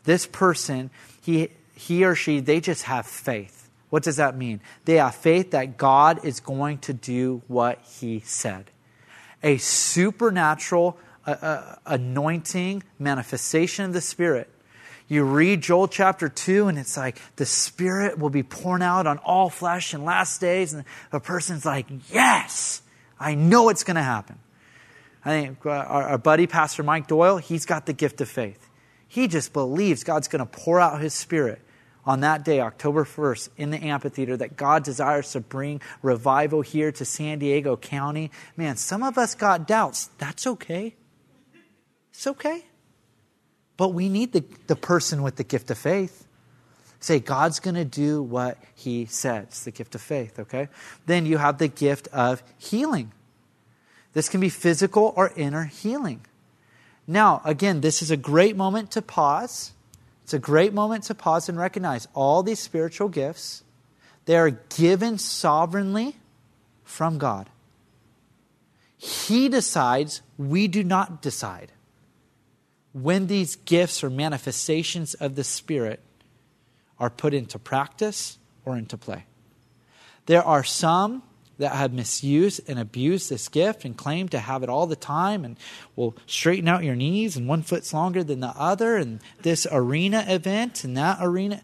[0.05, 0.91] This person,
[1.21, 3.69] he, he or she, they just have faith.
[3.91, 4.61] What does that mean?
[4.85, 8.71] They have faith that God is going to do what he said.
[9.43, 14.51] A supernatural uh, uh, anointing, manifestation of the Spirit
[15.15, 19.19] you read Joel chapter 2, and it's like the Spirit will be poured out on
[19.19, 20.75] all flesh in last days.
[20.75, 22.83] And the person's like, Yes,
[23.19, 24.39] I know it's going to happen.
[25.25, 28.69] I think uh, our, our buddy, Pastor Mike Doyle, he's got the gift of faith.
[29.09, 31.61] He just believes God's going to pour out his Spirit
[32.05, 36.93] on that day, October 1st, in the amphitheater, that God desires to bring revival here
[36.93, 38.31] to San Diego County.
[38.57, 40.11] Man, some of us got doubts.
[40.19, 40.97] That's okay.
[42.11, 42.65] It's okay.
[43.77, 46.27] But we need the, the person with the gift of faith.
[47.01, 50.69] Say, God's going to do what he says, the gift of faith, okay?
[51.07, 53.13] Then you have the gift of healing.
[54.15, 56.25] This can be physical or inner healing.
[57.07, 59.73] Now, again, this is a great moment to pause.
[60.23, 63.65] It's a great moment to pause and recognize all these spiritual gifts.
[64.25, 66.17] They are given sovereignly
[66.85, 67.51] from God.
[68.97, 71.73] He decides, we do not decide
[72.95, 76.01] when these gifts or manifestations of the Spirit
[76.99, 79.27] are put into practice or into play.
[80.27, 81.23] There are some
[81.59, 85.45] that have misused and abused this gift and claim to have it all the time
[85.45, 85.57] and
[85.97, 90.25] will straighten out your knees and one foot's longer than the other and this arena
[90.29, 91.63] event and that arena.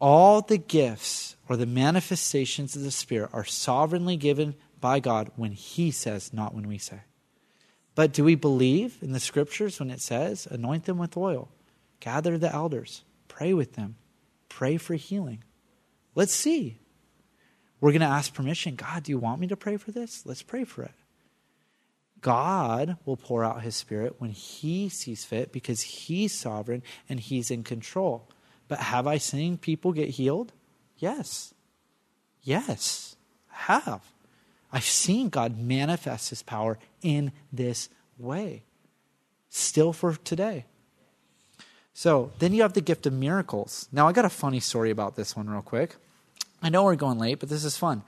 [0.00, 5.52] All the gifts or the manifestations of the Spirit are sovereignly given by God when
[5.52, 7.00] He says, not when we say.
[8.00, 11.50] But do we believe in the scriptures when it says, anoint them with oil?
[12.00, 13.96] Gather the elders, pray with them,
[14.48, 15.44] pray for healing.
[16.14, 16.78] Let's see.
[17.78, 18.74] We're going to ask permission.
[18.74, 20.24] God, do you want me to pray for this?
[20.24, 20.94] Let's pray for it.
[22.22, 27.50] God will pour out his spirit when he sees fit because he's sovereign and he's
[27.50, 28.30] in control.
[28.66, 30.54] But have I seen people get healed?
[30.96, 31.52] Yes.
[32.40, 33.16] Yes,
[33.52, 34.10] I have.
[34.72, 37.88] I've seen God manifest his power in this
[38.18, 38.62] way,
[39.48, 40.64] still for today.
[41.92, 43.88] So then you have the gift of miracles.
[43.92, 45.96] Now, I got a funny story about this one, real quick.
[46.62, 48.02] I know we're going late, but this is fun.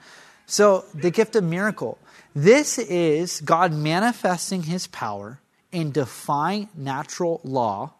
[0.45, 1.97] So, the gift of miracle.
[2.35, 5.39] This is God manifesting his power
[5.71, 7.93] in defying natural law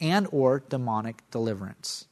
[0.00, 2.06] and or demonic deliverance.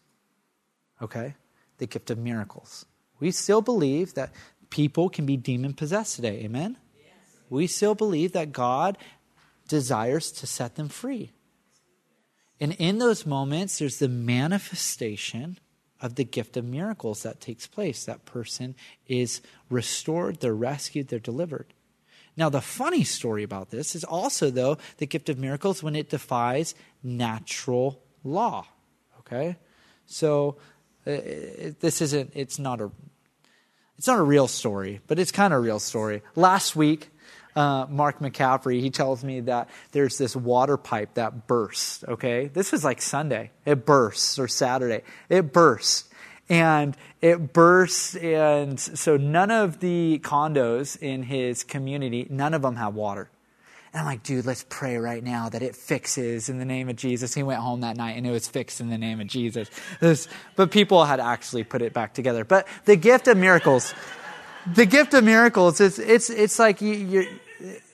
[1.01, 1.35] Okay?
[1.79, 2.87] The gift of miracles.
[3.21, 4.31] We still believe that
[4.71, 6.45] people can be demon possessed today.
[6.45, 6.77] Amen?
[7.51, 8.99] We still believe that God
[9.69, 11.33] desires to set them free.
[12.61, 15.59] And in those moments, there's the manifestation
[16.01, 18.05] of the gift of miracles that takes place.
[18.05, 18.75] That person
[19.07, 21.75] is restored, they're rescued, they're delivered.
[22.37, 26.09] Now, the funny story about this is also, though, the gift of miracles when it
[26.09, 28.67] defies natural law.
[29.21, 29.57] Okay?
[30.07, 30.57] So,
[31.05, 31.17] uh,
[31.81, 32.93] this isn't, it's not a,
[33.97, 36.23] it's not a real story, but it's kind of a real story.
[36.37, 37.11] Last week,
[37.57, 42.49] uh, Mark McCaffrey, he tells me that there's this water pipe that burst, okay?
[42.49, 43.51] This was like Sunday.
[43.65, 45.03] It bursts, or Saturday.
[45.29, 46.07] It burst.
[46.49, 52.77] And it burst, and so none of the condos in his community, none of them
[52.77, 53.29] have water.
[53.93, 56.97] And I'm like, dude, let's pray right now that it fixes in the name of
[56.97, 57.35] Jesus.
[57.35, 59.71] He went home that night and it was fixed in the name of Jesus.
[60.01, 62.45] Was, but people had actually put it back together.
[62.45, 63.95] But the gift of miracles,
[64.67, 67.29] the gift of miracles, it's, it's, it's like you, you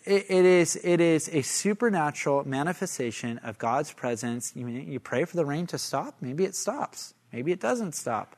[0.04, 4.52] it, it is it is a supernatural manifestation of God's presence.
[4.54, 6.16] You, you pray for the rain to stop.
[6.20, 7.14] Maybe it stops.
[7.32, 8.36] Maybe it doesn't stop.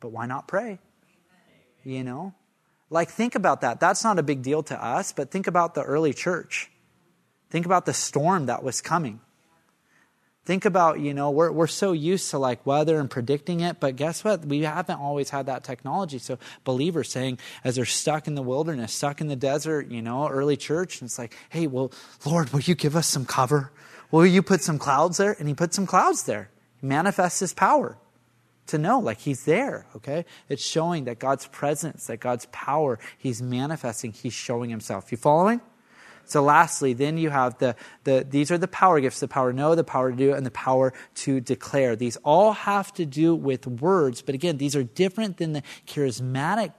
[0.00, 0.78] But why not pray?
[1.84, 2.34] You know,
[2.90, 3.80] like think about that.
[3.80, 5.12] That's not a big deal to us.
[5.12, 6.70] But think about the early church.
[7.50, 9.20] Think about the storm that was coming.
[10.44, 13.96] Think about, you know, we're, we're so used to like weather and predicting it, but
[13.96, 14.44] guess what?
[14.44, 16.18] We haven't always had that technology.
[16.18, 20.28] So believers saying, as they're stuck in the wilderness, stuck in the desert, you know,
[20.28, 21.90] early church, and it's like, hey, well,
[22.26, 23.72] Lord, will you give us some cover?
[24.10, 25.34] Will you put some clouds there?
[25.38, 26.50] And he put some clouds there.
[26.78, 27.96] He manifests his power
[28.66, 30.26] to know, like he's there, okay?
[30.48, 35.10] It's showing that God's presence, that God's power, he's manifesting, he's showing himself.
[35.10, 35.62] You following?
[36.26, 39.56] So lastly, then you have the, the these are the power gifts, the power to
[39.56, 41.96] know, the power to do, and the power to declare.
[41.96, 46.72] These all have to do with words, but again, these are different than the charismatic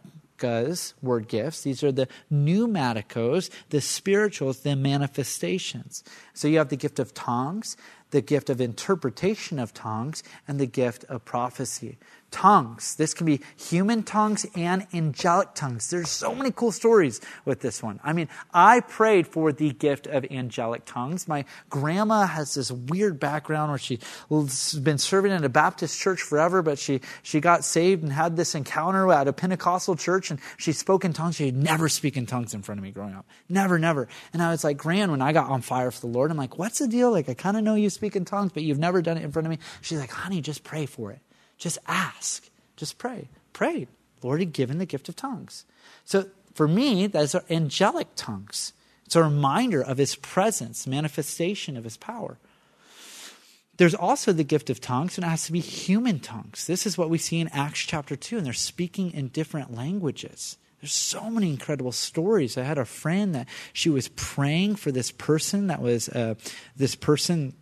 [1.02, 1.62] word gifts.
[1.62, 6.04] These are the pneumatikos, the spirituals, the manifestations.
[6.34, 7.78] So you have the gift of tongues,
[8.12, 11.98] the gift of interpretation of tongues, and the gift of prophecy
[12.36, 12.96] tongues.
[12.96, 15.90] This can be human tongues and angelic tongues.
[15.90, 18.02] There's so many cool stories with this one.
[18.04, 21.30] I mean, I prayed for the gift of angelic tongues.
[21.30, 26.62] My grandma has this weird background where she's been serving in a Baptist church forever,
[26.62, 30.74] but she, she got saved and had this encounter at a Pentecostal church and she
[30.74, 31.38] spoke in tongues.
[31.38, 33.26] She'd never speak in tongues in front of me growing up.
[33.48, 34.10] Never, never.
[34.34, 36.58] And I was like, Gran, when I got on fire for the Lord, I'm like,
[36.58, 37.12] what's the deal?
[37.12, 39.32] Like, I kind of know you speak in tongues, but you've never done it in
[39.32, 39.60] front of me.
[39.82, 41.20] She's like, honey, just pray for it.
[41.58, 42.48] Just ask.
[42.76, 43.30] Just pray.
[43.54, 43.88] Pray.
[44.22, 45.66] Lord had given the gift of tongues.
[46.04, 48.74] So for me, those are angelic tongues.
[49.06, 52.38] It's a reminder of his presence, manifestation of his power.
[53.78, 56.66] There's also the gift of tongues, and it has to be human tongues.
[56.66, 60.58] This is what we see in Acts chapter 2, and they're speaking in different languages.
[60.80, 62.58] There's so many incredible stories.
[62.58, 66.36] I had a friend that she was praying for this person that was uh,
[66.76, 67.54] this person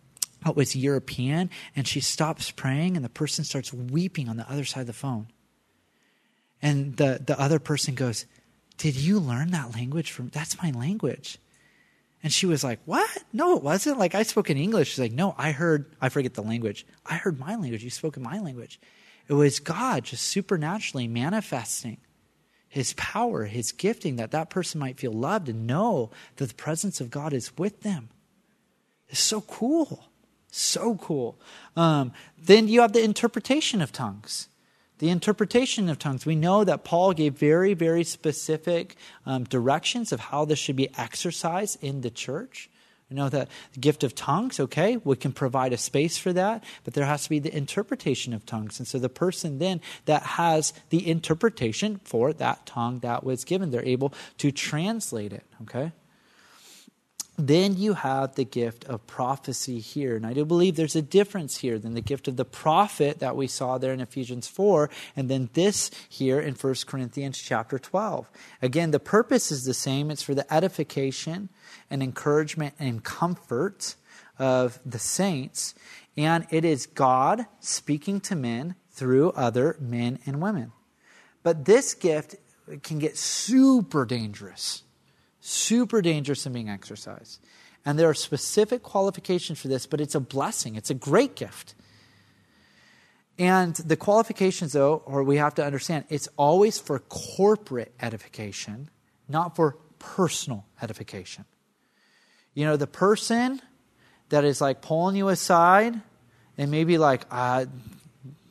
[0.44, 4.64] that was European, and she stops praying, and the person starts weeping on the other
[4.64, 5.28] side of the phone.
[6.60, 8.26] And the, the other person goes,
[8.78, 10.28] Did you learn that language from?
[10.28, 11.38] That's my language.
[12.22, 13.24] And she was like, What?
[13.32, 13.98] No, it wasn't.
[13.98, 14.90] Like, I spoke in English.
[14.90, 16.86] She's like, No, I heard, I forget the language.
[17.04, 17.84] I heard my language.
[17.84, 18.80] You spoke in my language.
[19.28, 21.98] It was God just supernaturally manifesting
[22.68, 27.00] his power, his gifting, that that person might feel loved and know that the presence
[27.00, 28.10] of God is with them.
[29.08, 30.06] It's so cool.
[30.56, 31.36] So cool.
[31.74, 34.46] Um, then you have the interpretation of tongues.
[34.98, 36.24] The interpretation of tongues.
[36.24, 38.94] We know that Paul gave very, very specific
[39.26, 42.70] um, directions of how this should be exercised in the church.
[43.10, 46.62] You know that the gift of tongues, okay, we can provide a space for that,
[46.84, 48.78] but there has to be the interpretation of tongues.
[48.78, 53.72] And so the person then that has the interpretation for that tongue that was given,
[53.72, 55.90] they're able to translate it, okay?
[57.36, 60.14] Then you have the gift of prophecy here.
[60.16, 63.34] And I do believe there's a difference here than the gift of the prophet that
[63.34, 68.30] we saw there in Ephesians 4, and then this here in 1 Corinthians chapter 12.
[68.62, 71.48] Again, the purpose is the same it's for the edification
[71.90, 73.96] and encouragement and comfort
[74.38, 75.74] of the saints.
[76.16, 80.72] And it is God speaking to men through other men and women.
[81.42, 82.36] But this gift
[82.82, 84.84] can get super dangerous,
[85.46, 87.38] super dangerous in being exercised.
[87.84, 90.74] And there are specific qualifications for this, but it's a blessing.
[90.74, 91.74] It's a great gift.
[93.38, 98.88] And the qualifications, though, or we have to understand, it's always for corporate edification,
[99.28, 101.44] not for personal edification.
[102.54, 103.60] You know, the person
[104.30, 106.00] that is like pulling you aside
[106.56, 107.66] and maybe like, uh,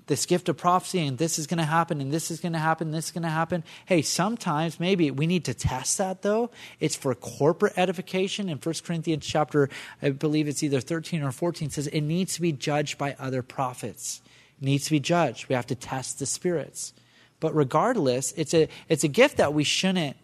[0.08, 2.60] this gift of prophecy and this is going to happen and this is going to
[2.60, 3.64] happen this is going to happen.
[3.86, 6.52] Hey sometimes maybe we need to test that though.
[6.80, 8.50] It's for corporate edification.
[8.50, 9.70] In 1 corinthians chapter
[10.02, 13.42] i believe it's either 13 or 14 says it needs to be judged by other
[13.42, 14.22] prophets.
[14.62, 15.48] It needs to be judged.
[15.50, 16.94] We have to test the spirits.
[17.40, 20.18] But regardless it's a it's a gift that we shouldn't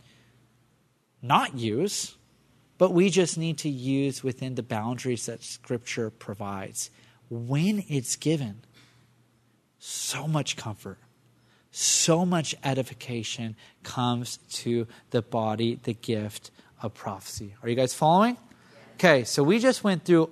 [1.21, 2.15] not use
[2.79, 6.89] but we just need to use within the boundaries that Scripture provides.
[7.29, 8.61] When it's given,
[9.79, 10.97] so much comfort,
[11.71, 16.51] so much edification comes to the body, the gift
[16.81, 17.55] of prophecy.
[17.63, 18.37] Are you guys following?
[18.95, 20.29] Okay, so we just went through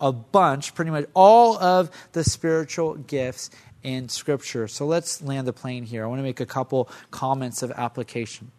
[0.00, 3.50] a bunch, pretty much all of the spiritual gifts
[3.82, 4.68] in Scripture.
[4.68, 6.04] So let's land the plane here.
[6.04, 8.50] I want to make a couple comments of application.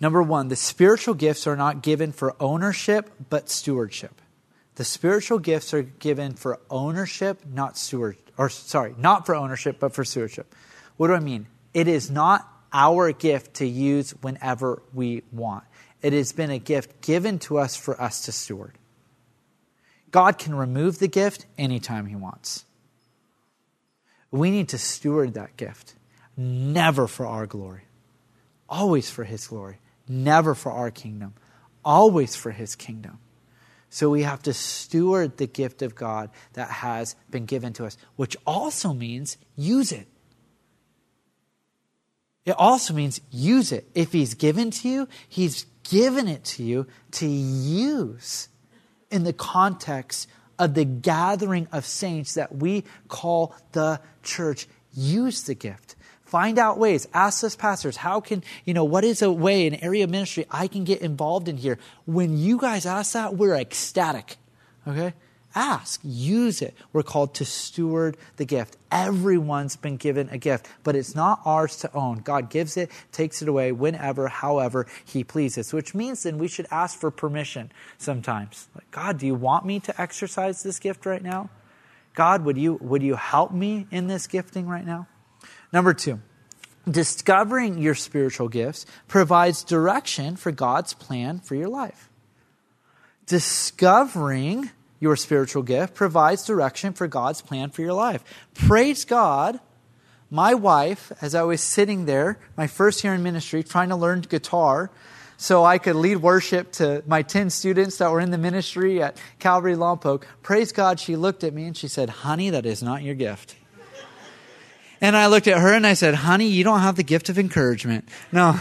[0.00, 4.21] Number one, the spiritual gifts are not given for ownership, but stewardship.
[4.76, 9.94] The spiritual gifts are given for ownership, not steward, or sorry, not for ownership, but
[9.94, 10.54] for stewardship.
[10.96, 11.46] What do I mean?
[11.74, 15.64] It is not our gift to use whenever we want.
[16.00, 18.72] It has been a gift given to us for us to steward.
[20.10, 22.64] God can remove the gift anytime He wants.
[24.30, 25.94] We need to steward that gift,
[26.36, 27.82] never for our glory,
[28.68, 31.34] always for His glory never for our kingdom,
[31.84, 33.18] always for his kingdom.
[33.92, 37.98] So we have to steward the gift of God that has been given to us,
[38.16, 40.08] which also means use it.
[42.46, 43.86] It also means use it.
[43.94, 48.48] If he's given to you, he's given it to you to use
[49.10, 50.26] in the context
[50.58, 54.68] of the gathering of saints that we call the church.
[54.94, 55.96] Use the gift.
[56.32, 57.06] Find out ways.
[57.12, 60.46] Ask us pastors, how can, you know, what is a way, an area of ministry
[60.50, 61.78] I can get involved in here?
[62.06, 64.38] When you guys ask that, we're ecstatic.
[64.88, 65.12] Okay?
[65.54, 66.74] Ask, use it.
[66.94, 68.78] We're called to steward the gift.
[68.90, 72.20] Everyone's been given a gift, but it's not ours to own.
[72.20, 76.66] God gives it, takes it away whenever, however He pleases, which means then we should
[76.70, 78.68] ask for permission sometimes.
[78.74, 81.50] Like, God, do you want me to exercise this gift right now?
[82.14, 85.08] God, would you, would you help me in this gifting right now?
[85.72, 86.20] Number two,
[86.88, 92.10] discovering your spiritual gifts provides direction for God's plan for your life.
[93.26, 94.70] Discovering
[95.00, 98.22] your spiritual gift provides direction for God's plan for your life.
[98.54, 99.58] Praise God.
[100.30, 104.22] My wife, as I was sitting there, my first year in ministry, trying to learn
[104.22, 104.90] guitar,
[105.36, 109.20] so I could lead worship to my 10 students that were in the ministry at
[109.40, 110.22] Calvary Lompoc.
[110.42, 113.56] Praise God, she looked at me and she said, Honey, that is not your gift.
[115.02, 117.36] And I looked at her and I said, honey, you don't have the gift of
[117.36, 118.08] encouragement.
[118.30, 118.58] No,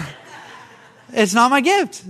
[1.14, 2.04] it's not my gift.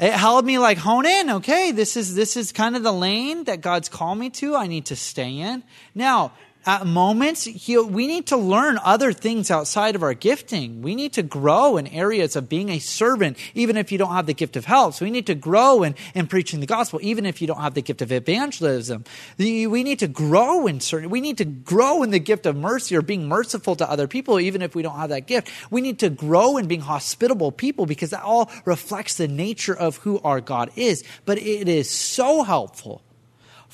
[0.00, 1.30] It helped me like hone in.
[1.30, 4.56] Okay, this is, this is kind of the lane that God's called me to.
[4.56, 5.62] I need to stay in.
[5.94, 6.32] Now,
[6.66, 10.82] at moments, we need to learn other things outside of our gifting.
[10.82, 14.26] We need to grow in areas of being a servant, even if you don't have
[14.26, 14.94] the gift of help.
[14.94, 17.74] So we need to grow in, in preaching the gospel, even if you don't have
[17.74, 19.04] the gift of evangelism.
[19.38, 22.96] We need to grow in certain, we need to grow in the gift of mercy
[22.96, 25.50] or being merciful to other people, even if we don't have that gift.
[25.70, 29.98] We need to grow in being hospitable people because that all reflects the nature of
[29.98, 31.04] who our God is.
[31.24, 33.02] But it is so helpful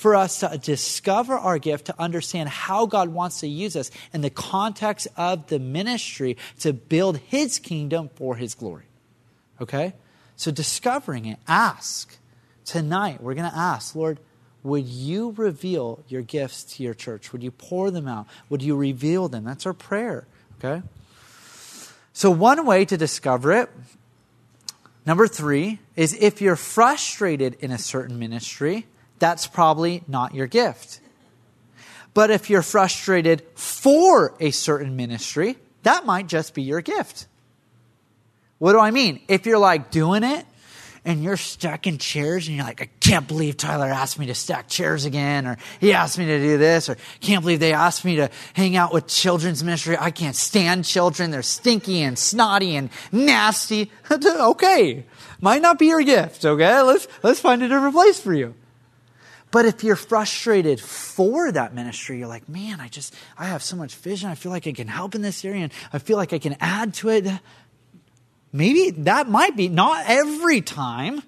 [0.01, 4.23] for us to discover our gift, to understand how God wants to use us in
[4.23, 8.87] the context of the ministry to build His kingdom for His glory.
[9.61, 9.93] Okay?
[10.37, 12.17] So, discovering it, ask.
[12.65, 14.19] Tonight, we're going to ask, Lord,
[14.63, 17.31] would you reveal your gifts to your church?
[17.33, 18.27] Would you pour them out?
[18.49, 19.45] Would you reveal them?
[19.45, 20.27] That's our prayer.
[20.59, 20.83] Okay?
[22.15, 23.69] So, one way to discover it,
[25.05, 28.87] number three, is if you're frustrated in a certain ministry,
[29.21, 31.01] that's probably not your gift.
[32.13, 37.29] But if you're frustrated for a certain ministry, that might just be your gift.
[38.59, 39.21] What do I mean?
[39.29, 40.45] If you're like doing it
[41.05, 44.35] and you're stuck in chairs and you're like, I can't believe Tyler asked me to
[44.35, 48.05] stack chairs again, or he asked me to do this, or can't believe they asked
[48.05, 49.97] me to hang out with children's ministry.
[49.99, 51.31] I can't stand children.
[51.31, 53.91] They're stinky and snotty and nasty.
[54.11, 55.07] okay.
[55.41, 56.83] Might not be your gift, okay?
[56.83, 58.55] Let's, let's find a different place for you.
[59.51, 63.77] But if you're frustrated for that ministry, you're like, man, I just, I have so
[63.77, 64.31] much vision.
[64.31, 66.57] I feel like I can help in this area and I feel like I can
[66.61, 67.27] add to it.
[68.53, 71.23] Maybe that might be, not every time,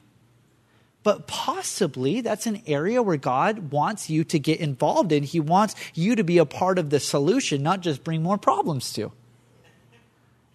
[1.02, 5.24] but possibly that's an area where God wants you to get involved in.
[5.24, 8.92] He wants you to be a part of the solution, not just bring more problems
[8.94, 9.10] to.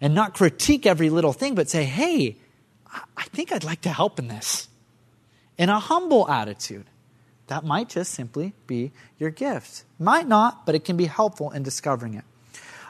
[0.00, 2.36] And not critique every little thing, but say, hey,
[3.16, 4.68] I think I'd like to help in this.
[5.58, 6.87] In a humble attitude.
[7.48, 9.84] That might just simply be your gift.
[9.98, 12.24] Might not, but it can be helpful in discovering it.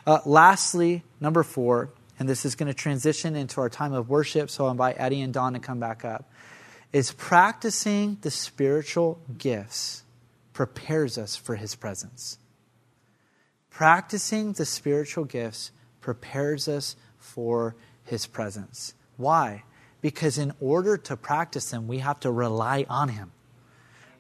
[0.06, 4.50] Uh, lastly, number four, and this is going to transition into our time of worship,
[4.50, 6.30] so I'll invite Eddie and Don to come back up,
[6.92, 10.02] is practicing the spiritual gifts
[10.52, 12.38] prepares us for his presence.
[13.70, 15.70] Practicing the spiritual gifts
[16.00, 18.94] prepares us for his presence.
[19.16, 19.62] Why?
[20.00, 23.30] Because in order to practice them, we have to rely on him.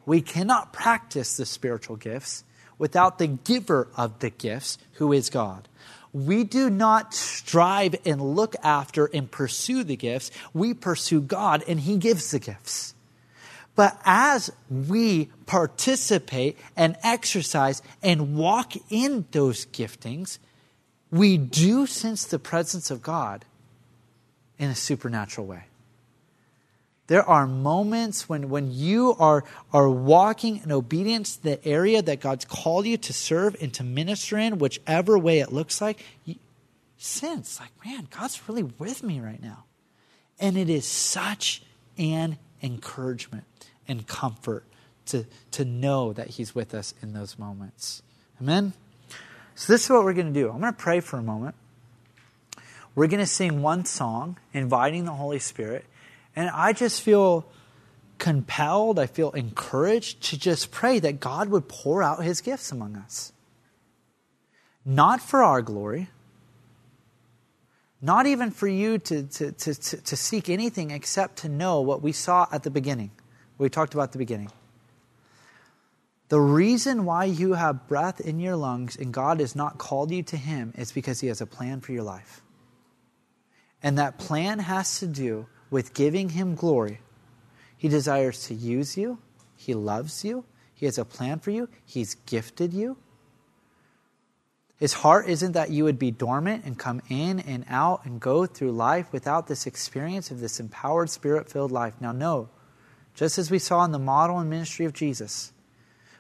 [0.08, 2.42] We cannot practice the spiritual gifts
[2.78, 5.68] without the giver of the gifts, who is God.
[6.14, 10.30] We do not strive and look after and pursue the gifts.
[10.54, 12.94] We pursue God and He gives the gifts.
[13.76, 20.38] But as we participate and exercise and walk in those giftings,
[21.10, 23.44] we do sense the presence of God
[24.58, 25.64] in a supernatural way.
[27.08, 32.20] There are moments when, when you are, are walking in obedience to the area that
[32.20, 36.36] God's called you to serve and to minister in, whichever way it looks like, you
[36.98, 39.64] sense like, man, God's really with me right now.
[40.38, 41.62] And it is such
[41.96, 43.44] an encouragement
[43.88, 44.64] and comfort
[45.06, 48.02] to, to know that He's with us in those moments.
[48.40, 48.74] Amen?
[49.54, 50.50] So, this is what we're going to do.
[50.50, 51.54] I'm going to pray for a moment.
[52.94, 55.86] We're going to sing one song, inviting the Holy Spirit.
[56.36, 57.46] And I just feel
[58.18, 62.96] compelled, I feel encouraged to just pray that God would pour out his gifts among
[62.96, 63.32] us.
[64.84, 66.08] Not for our glory,
[68.00, 72.12] not even for you to, to, to, to, seek anything except to know what we
[72.12, 73.10] saw at the beginning,
[73.58, 74.50] we talked about the beginning.
[76.28, 80.22] The reason why you have breath in your lungs and God has not called you
[80.24, 82.42] to Him is because He has a plan for your life.
[83.82, 87.00] And that plan has to do with giving Him glory.
[87.76, 89.18] He desires to use you,
[89.56, 92.96] He loves you, He has a plan for you, He's gifted you.
[94.78, 98.46] His heart isn't that you would be dormant and come in and out and go
[98.46, 101.94] through life without this experience of this empowered, spirit filled life.
[102.00, 102.48] Now, no,
[103.14, 105.52] just as we saw in the model and ministry of Jesus,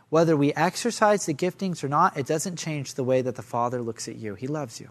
[0.08, 3.80] whether we exercise the giftings or not, it doesn't change the way that the Father
[3.80, 4.34] looks at you.
[4.34, 4.90] He loves you.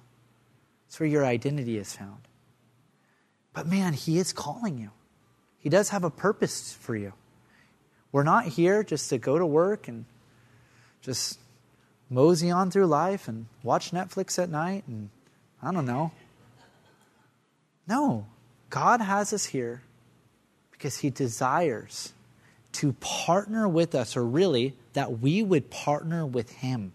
[0.88, 2.28] It's where your identity is found.
[3.58, 4.92] But man, He is calling you.
[5.58, 7.14] He does have a purpose for you.
[8.12, 10.06] We're not here just to go to work and
[11.02, 11.40] just
[12.08, 15.10] mosey on through life and watch Netflix at night and
[15.60, 16.12] I don't know.
[17.88, 18.28] No,
[18.70, 19.82] God has us here
[20.70, 22.14] because He desires
[22.74, 26.92] to partner with us, or really, that we would partner with Him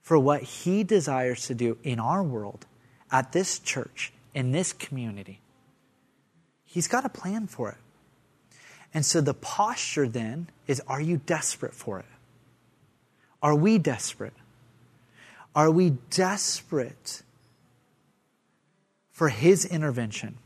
[0.00, 2.66] for what He desires to do in our world,
[3.12, 5.40] at this church, in this community.
[6.64, 7.78] He's got a plan for it.
[8.94, 12.06] And so the posture then is are you desperate for it?
[13.42, 14.34] Are we desperate?
[15.54, 17.22] Are we desperate
[19.10, 20.38] for His intervention?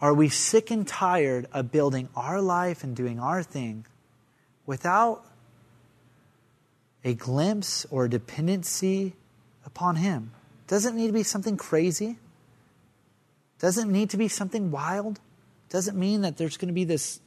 [0.00, 3.86] Are we sick and tired of building our life and doing our thing
[4.66, 5.24] without
[7.04, 9.14] a glimpse or a dependency
[9.66, 10.30] upon Him?
[10.68, 12.18] Doesn't need to be something crazy.
[13.58, 15.20] Doesn't need to be something wild.
[15.68, 17.20] Doesn't mean that there's going to be this,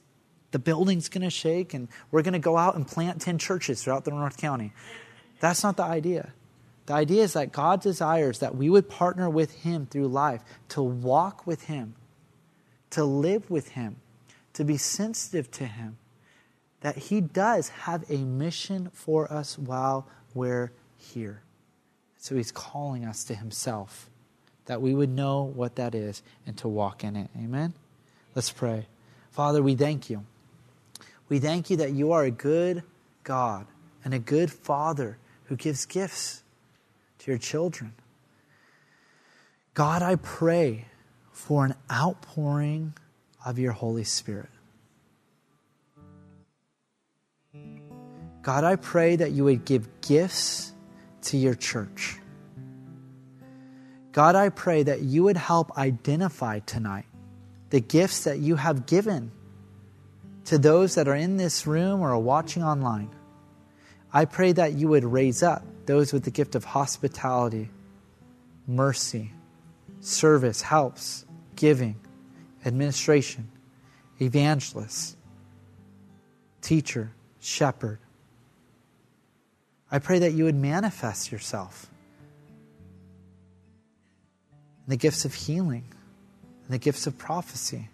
[0.51, 3.83] the building's going to shake and we're going to go out and plant 10 churches
[3.83, 4.73] throughout the North County.
[5.39, 6.33] That's not the idea.
[6.91, 10.83] The idea is that God desires that we would partner with Him through life, to
[10.83, 11.95] walk with Him,
[12.89, 13.95] to live with Him,
[14.53, 15.97] to be sensitive to Him.
[16.81, 21.43] That He does have a mission for us while we're here.
[22.17, 24.10] So He's calling us to Himself,
[24.71, 27.29] that we would know what that is and to walk in it.
[27.35, 27.73] Amen?
[28.35, 28.87] Let's pray.
[29.29, 30.23] Father, we thank you.
[31.27, 32.81] We thank you that you are a good
[33.25, 33.67] God
[34.05, 36.43] and a good Father who gives gifts
[37.19, 37.91] to your children.
[39.73, 40.85] God, I pray
[41.33, 42.93] for an outpouring
[43.45, 44.47] of your Holy Spirit.
[48.41, 50.71] God, I pray that you would give gifts
[51.23, 52.20] to your church.
[54.11, 57.05] God, I pray that you would help identify tonight
[57.69, 59.31] the gifts that you have given
[60.45, 63.09] to those that are in this room or are watching online.
[64.11, 67.69] I pray that you would raise up those with the gift of hospitality,
[68.67, 69.31] mercy,
[70.01, 71.25] service, helps,
[71.55, 71.95] giving,
[72.65, 73.49] administration,
[74.19, 75.15] evangelist,
[76.61, 77.99] teacher, shepherd.
[79.89, 81.90] I pray that you would manifest yourself
[84.91, 85.85] the gifts of healing,
[86.65, 87.87] in the gifts of prophecy,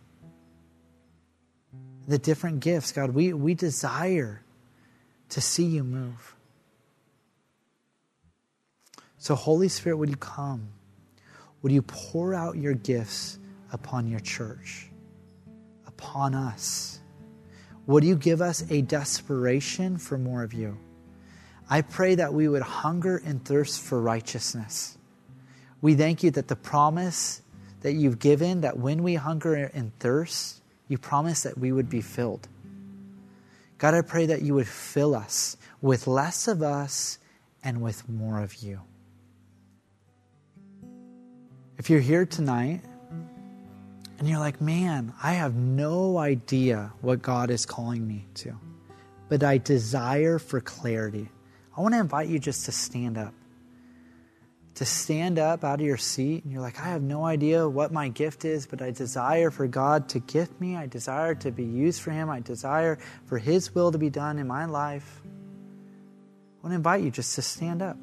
[2.08, 2.92] the different gifts.
[2.92, 4.42] God, we, we desire
[5.30, 6.36] to see you move.
[9.20, 10.70] So, Holy Spirit, would you come?
[11.62, 13.38] Would you pour out your gifts
[13.72, 14.88] upon your church,
[15.86, 17.00] upon us?
[17.86, 20.78] Would you give us a desperation for more of you?
[21.70, 24.97] I pray that we would hunger and thirst for righteousness.
[25.82, 27.42] We thank you that the promise
[27.82, 32.02] that you've given, that when we hunger and thirst, you promise that we would be
[32.02, 32.48] filled.
[33.78, 37.20] God, I pray that you would fill us with less of us
[37.64, 38.82] and with more of you.
[41.78, 42.82] If you're here tonight
[44.18, 48.58] and you're like, man, I have no idea what God is calling me to,
[49.30, 51.30] but I desire for clarity,
[51.78, 53.36] I want to invite you just to stand up.
[54.78, 57.92] To stand up out of your seat and you're like, I have no idea what
[57.92, 60.76] my gift is, but I desire for God to gift me.
[60.76, 62.30] I desire to be used for Him.
[62.30, 65.22] I desire for His will to be done in my life.
[65.26, 65.30] I
[66.62, 67.98] want to invite you just to stand up.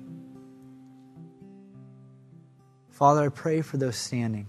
[2.91, 4.49] Father, I pray for those standing.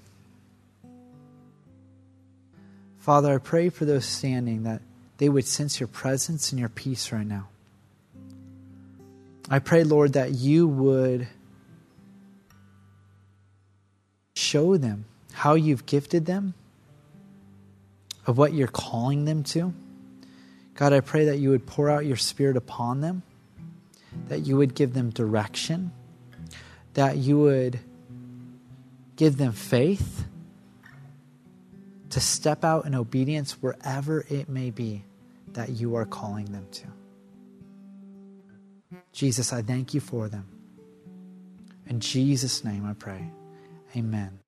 [2.98, 4.82] Father, I pray for those standing that
[5.18, 7.50] they would sense your presence and your peace right now.
[9.48, 11.28] I pray, Lord, that you would
[14.36, 16.54] show them how you've gifted them,
[18.28, 19.74] of what you're calling them to.
[20.76, 23.24] God, I pray that you would pour out your spirit upon them,
[24.28, 25.92] that you would give them direction,
[26.94, 27.80] that you would
[29.16, 30.26] Give them faith
[32.10, 35.04] to step out in obedience wherever it may be
[35.54, 36.88] that you are calling them to.
[39.14, 40.48] Jesus, I thank you for them.
[41.88, 43.30] In Jesus' name I pray.
[43.96, 44.45] Amen.